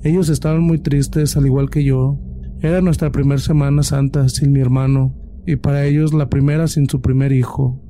Ellos 0.05 0.29
estaban 0.29 0.61
muy 0.61 0.79
tristes 0.79 1.37
al 1.37 1.47
igual 1.47 1.71
que 1.71 1.83
yo. 1.83 2.21
Era 2.61 2.81
nuestra 2.83 3.11
primera 3.11 3.41
Semana 3.41 3.83
Santa 3.83 4.29
sin 4.29 4.53
mi 4.53 4.61
hermano 4.61 5.17
y 5.45 5.57
para 5.57 5.87
ellos 5.87 6.15
la 6.15 6.29
primera 6.29 6.69
sin 6.69 6.89
su 6.89 7.01
primer 7.01 7.33
hijo. 7.33 7.83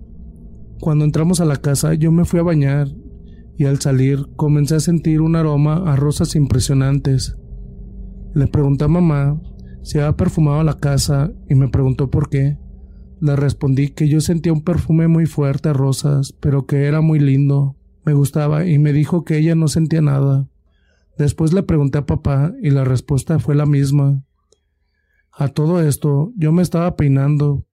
Cuando 0.81 1.05
entramos 1.05 1.43
a 1.43 1.45
la 1.45 1.57
casa 1.57 1.93
yo 1.93 2.11
me 2.11 2.25
fui 2.25 2.41
a 2.41 2.45
bañar 2.45 2.89
y 3.59 3.67
al 3.67 3.79
salir 3.79 4.21
comencé 4.37 4.77
a 4.77 4.81
sentir 4.81 5.21
un 5.21 5.37
aroma 5.37 5.83
a 5.85 5.97
rosas 5.97 6.35
impresionantes. 6.35 7.37
Le 8.35 8.47
pregunté 8.47 8.87
a 8.87 8.89
mamá 8.89 9.39
si 9.83 9.99
había 9.99 10.17
perfumado 10.17 10.63
la 10.63 10.79
casa 10.79 11.31
y 11.47 11.57
me 11.57 11.69
preguntó 11.69 12.09
por 12.09 12.31
qué. 12.31 12.57
Le 13.21 13.35
respondí 13.37 13.89
que 13.89 14.09
yo 14.09 14.21
sentía 14.21 14.53
un 14.53 14.63
perfume 14.63 15.09
muy 15.09 15.27
fuerte 15.27 15.71
a 15.71 15.73
rosas, 15.73 16.33
pero 16.33 16.67
que 16.67 16.85
era 16.85 17.01
muy 17.01 17.19
lindo, 17.19 17.77
me 18.05 18.13
gustaba 18.13 18.67
y 18.67 18.79
me 18.79 18.93
dijo 18.93 19.25
que 19.25 19.39
ella 19.39 19.55
no 19.55 19.69
sentía 19.69 20.01
nada. 20.01 20.49
Después 21.19 21.53
le 21.53 21.63
pregunté 21.63 21.99
a 21.99 22.07
papá 22.07 22.53
y 22.63 22.71
la 22.71 22.85
respuesta 22.85 23.39
fue 23.39 23.55
la 23.55 23.67
misma. 23.67 24.23
A 25.33 25.49
todo 25.49 25.83
esto, 25.83 26.33
yo 26.37 26.53
me 26.53 26.63
estaba 26.63 26.95
peinando. 26.95 27.65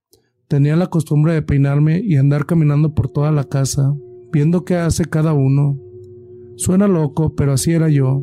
Tenía 0.48 0.76
la 0.76 0.88
costumbre 0.88 1.34
de 1.34 1.42
peinarme 1.42 2.00
y 2.00 2.16
andar 2.16 2.46
caminando 2.46 2.94
por 2.94 3.08
toda 3.08 3.32
la 3.32 3.44
casa, 3.44 3.94
viendo 4.32 4.64
qué 4.64 4.76
hace 4.76 5.04
cada 5.04 5.34
uno. 5.34 5.78
Suena 6.56 6.88
loco, 6.88 7.34
pero 7.34 7.52
así 7.52 7.72
era 7.72 7.88
yo. 7.88 8.22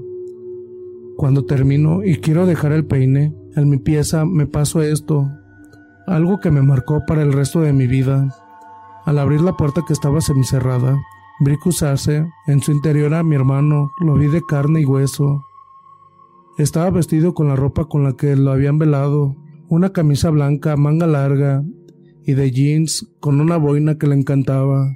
Cuando 1.18 1.46
termino 1.46 2.04
y 2.04 2.16
quiero 2.16 2.46
dejar 2.46 2.72
el 2.72 2.86
peine, 2.86 3.34
en 3.56 3.70
mi 3.70 3.78
pieza 3.78 4.26
me 4.26 4.48
pasó 4.48 4.82
esto, 4.82 5.30
algo 6.12 6.40
que 6.40 6.52
me 6.52 6.62
marcó 6.62 7.06
para 7.06 7.22
el 7.22 7.34
resto 7.34 7.62
de 7.62 7.74
mi 7.74 7.88
vida. 7.88 8.36
Al 9.06 9.18
abrir 9.18 9.42
la 9.42 9.58
puerta 9.58 9.82
que 9.88 9.94
estaba 9.94 10.22
semicerrada, 10.22 11.02
vi 11.40 11.58
cruzarse 11.58 12.28
en 12.48 12.62
su 12.62 12.72
interior 12.72 13.14
a 13.14 13.24
mi 13.24 13.36
hermano, 13.36 13.92
lo 14.00 14.16
vi 14.16 14.28
de 14.28 14.42
carne 14.48 14.82
y 14.82 14.86
hueso, 14.86 15.46
estaba 16.58 16.90
vestido 16.90 17.34
con 17.34 17.48
la 17.48 17.56
ropa 17.56 17.86
con 17.86 18.04
la 18.04 18.14
que 18.14 18.36
lo 18.36 18.52
habían 18.52 18.78
velado, 18.78 19.36
una 19.70 19.94
camisa 19.94 20.30
blanca, 20.30 20.76
manga 20.76 21.08
larga 21.08 21.64
y 22.26 22.34
de 22.34 22.52
jeans 22.52 23.08
con 23.20 23.40
una 23.40 23.58
boina 23.58 23.98
que 23.98 24.06
le 24.06 24.16
encantaba. 24.16 24.96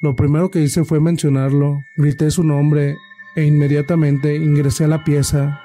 Lo 0.00 0.14
primero 0.14 0.50
que 0.50 0.62
hice 0.62 0.84
fue 0.84 1.00
mencionarlo, 1.00 1.76
grité 1.96 2.30
su 2.30 2.44
nombre 2.44 2.96
e 3.34 3.44
inmediatamente 3.44 4.36
ingresé 4.36 4.84
a 4.84 4.88
la 4.88 5.02
pieza, 5.02 5.60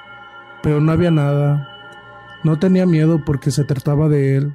pero 0.63 0.81
no 0.81 0.91
había 0.91 1.11
nada. 1.11 1.67
No 2.43 2.57
tenía 2.57 2.87
miedo 2.87 3.23
porque 3.23 3.51
se 3.51 3.63
trataba 3.63 4.09
de 4.09 4.35
él. 4.37 4.53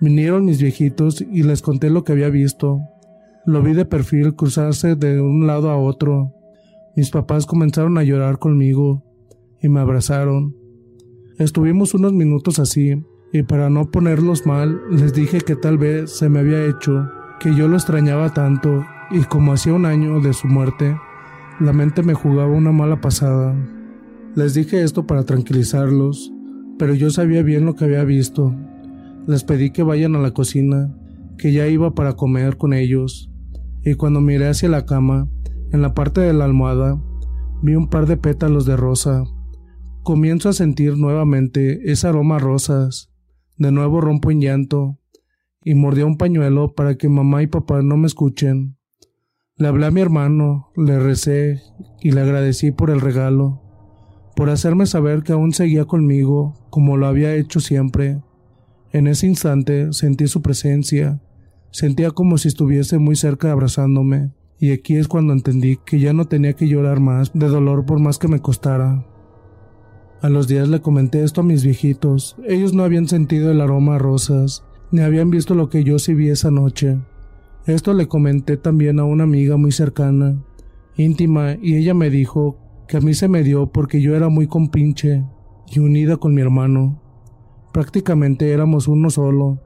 Vinieron 0.00 0.44
mis 0.44 0.60
viejitos 0.60 1.22
y 1.22 1.42
les 1.42 1.62
conté 1.62 1.90
lo 1.90 2.04
que 2.04 2.12
había 2.12 2.28
visto. 2.28 2.80
Lo 3.46 3.62
vi 3.62 3.72
de 3.72 3.84
perfil 3.84 4.34
cruzarse 4.34 4.94
de 4.94 5.20
un 5.20 5.46
lado 5.46 5.70
a 5.70 5.78
otro. 5.78 6.34
Mis 6.96 7.10
papás 7.10 7.46
comenzaron 7.46 7.96
a 7.96 8.02
llorar 8.02 8.38
conmigo 8.38 9.02
y 9.62 9.68
me 9.68 9.80
abrazaron. 9.80 10.54
Estuvimos 11.38 11.94
unos 11.94 12.12
minutos 12.12 12.58
así, 12.58 13.02
y 13.32 13.42
para 13.42 13.68
no 13.68 13.90
ponerlos 13.90 14.46
mal, 14.46 14.80
les 14.90 15.12
dije 15.12 15.40
que 15.40 15.56
tal 15.56 15.76
vez 15.76 16.10
se 16.10 16.28
me 16.28 16.38
había 16.40 16.64
hecho, 16.64 17.08
que 17.40 17.54
yo 17.54 17.68
lo 17.68 17.76
extrañaba 17.76 18.32
tanto, 18.32 18.84
y 19.10 19.20
como 19.24 19.52
hacía 19.52 19.74
un 19.74 19.84
año 19.84 20.20
de 20.20 20.32
su 20.32 20.46
muerte, 20.46 20.96
la 21.60 21.72
mente 21.72 22.02
me 22.02 22.14
jugaba 22.14 22.50
una 22.50 22.72
mala 22.72 23.00
pasada. 23.00 23.54
Les 24.34 24.54
dije 24.54 24.82
esto 24.82 25.06
para 25.06 25.24
tranquilizarlos, 25.24 26.32
pero 26.78 26.94
yo 26.94 27.10
sabía 27.10 27.42
bien 27.42 27.66
lo 27.66 27.74
que 27.74 27.84
había 27.84 28.04
visto. 28.04 28.54
Les 29.26 29.44
pedí 29.44 29.70
que 29.70 29.82
vayan 29.82 30.16
a 30.16 30.20
la 30.20 30.32
cocina, 30.32 30.94
que 31.38 31.52
ya 31.52 31.66
iba 31.66 31.94
para 31.94 32.14
comer 32.14 32.56
con 32.56 32.72
ellos, 32.72 33.30
y 33.84 33.94
cuando 33.94 34.20
miré 34.20 34.48
hacia 34.48 34.68
la 34.68 34.86
cama, 34.86 35.28
en 35.72 35.82
la 35.82 35.94
parte 35.94 36.20
de 36.20 36.32
la 36.32 36.44
almohada, 36.44 37.00
vi 37.62 37.74
un 37.74 37.88
par 37.88 38.06
de 38.06 38.16
pétalos 38.16 38.66
de 38.66 38.76
rosa 38.76 39.24
Comienzo 40.06 40.50
a 40.50 40.52
sentir 40.52 40.96
nuevamente 40.96 41.90
ese 41.90 42.06
aroma 42.06 42.36
a 42.36 42.38
rosas. 42.38 43.10
De 43.56 43.72
nuevo 43.72 44.00
rompo 44.00 44.30
en 44.30 44.40
llanto 44.40 45.00
y 45.64 45.74
mordí 45.74 46.02
un 46.02 46.16
pañuelo 46.16 46.76
para 46.76 46.94
que 46.94 47.08
mamá 47.08 47.42
y 47.42 47.48
papá 47.48 47.82
no 47.82 47.96
me 47.96 48.06
escuchen. 48.06 48.78
Le 49.56 49.66
hablé 49.66 49.86
a 49.86 49.90
mi 49.90 50.00
hermano, 50.00 50.70
le 50.76 51.00
recé 51.00 51.60
y 52.00 52.12
le 52.12 52.20
agradecí 52.20 52.70
por 52.70 52.90
el 52.90 53.00
regalo, 53.00 53.60
por 54.36 54.48
hacerme 54.48 54.86
saber 54.86 55.24
que 55.24 55.32
aún 55.32 55.52
seguía 55.52 55.86
conmigo 55.86 56.54
como 56.70 56.96
lo 56.96 57.08
había 57.08 57.34
hecho 57.34 57.58
siempre. 57.58 58.22
En 58.96 59.08
ese 59.08 59.26
instante 59.26 59.92
sentí 59.92 60.26
su 60.26 60.40
presencia, 60.40 61.20
sentía 61.70 62.12
como 62.12 62.38
si 62.38 62.48
estuviese 62.48 62.96
muy 62.96 63.14
cerca 63.14 63.52
abrazándome, 63.52 64.32
y 64.58 64.70
aquí 64.70 64.96
es 64.96 65.06
cuando 65.06 65.34
entendí 65.34 65.76
que 65.84 66.00
ya 66.00 66.14
no 66.14 66.24
tenía 66.24 66.54
que 66.54 66.66
llorar 66.66 66.98
más 66.98 67.30
de 67.34 67.46
dolor 67.46 67.84
por 67.84 68.00
más 68.00 68.16
que 68.16 68.26
me 68.26 68.40
costara. 68.40 69.04
A 70.22 70.30
los 70.30 70.48
días 70.48 70.68
le 70.70 70.80
comenté 70.80 71.22
esto 71.22 71.42
a 71.42 71.44
mis 71.44 71.62
viejitos. 71.62 72.36
Ellos 72.48 72.72
no 72.72 72.84
habían 72.84 73.06
sentido 73.06 73.50
el 73.50 73.60
aroma 73.60 73.96
a 73.96 73.98
rosas, 73.98 74.64
ni 74.90 75.02
habían 75.02 75.28
visto 75.28 75.54
lo 75.54 75.68
que 75.68 75.84
yo 75.84 75.98
sí 75.98 76.14
vi 76.14 76.30
esa 76.30 76.50
noche. 76.50 76.98
Esto 77.66 77.92
le 77.92 78.08
comenté 78.08 78.56
también 78.56 78.98
a 78.98 79.04
una 79.04 79.24
amiga 79.24 79.58
muy 79.58 79.72
cercana, 79.72 80.42
íntima, 80.96 81.58
y 81.60 81.76
ella 81.76 81.92
me 81.92 82.08
dijo 82.08 82.56
que 82.88 82.96
a 82.96 83.00
mí 83.00 83.12
se 83.12 83.28
me 83.28 83.42
dio 83.42 83.66
porque 83.66 84.00
yo 84.00 84.16
era 84.16 84.30
muy 84.30 84.46
compinche 84.46 85.22
y 85.70 85.80
unida 85.80 86.16
con 86.16 86.32
mi 86.32 86.40
hermano. 86.40 87.02
Prácticamente 87.76 88.52
éramos 88.52 88.88
uno 88.88 89.10
solo. 89.10 89.60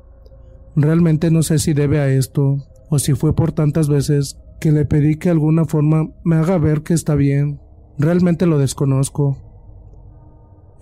Realmente 0.75 1.31
no 1.31 1.44
sé 1.44 1.61
si 1.61 1.75
debe 1.75 2.01
a 2.01 2.09
esto, 2.09 2.57
o 2.88 2.99
si 2.99 3.14
fue 3.14 3.37
por 3.37 3.53
tantas 3.53 3.88
veces 3.88 4.37
que 4.59 4.73
le 4.73 4.85
pedí 4.85 5.14
que 5.14 5.29
de 5.29 5.35
alguna 5.35 5.64
forma 5.64 6.11
me 6.25 6.35
haga 6.35 6.59
ver 6.59 6.83
que 6.83 6.92
está 6.92 7.14
bien. 7.14 7.61
Realmente 7.99 8.46
lo 8.46 8.59
desconozco. 8.59 9.38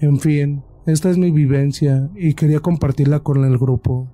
En 0.01 0.21
fin, 0.21 0.62
esta 0.87 1.11
es 1.11 1.19
mi 1.19 1.31
vivencia 1.31 2.09
y 2.17 2.33
quería 2.33 2.61
compartirla 2.61 3.21
con 3.21 3.45
el 3.45 3.59
grupo. 3.59 4.09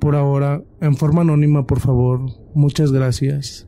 Por 0.00 0.16
ahora, 0.16 0.62
en 0.80 0.96
forma 0.96 1.20
anónima, 1.20 1.66
por 1.66 1.80
favor. 1.80 2.30
Muchas 2.54 2.92
gracias. 2.92 3.67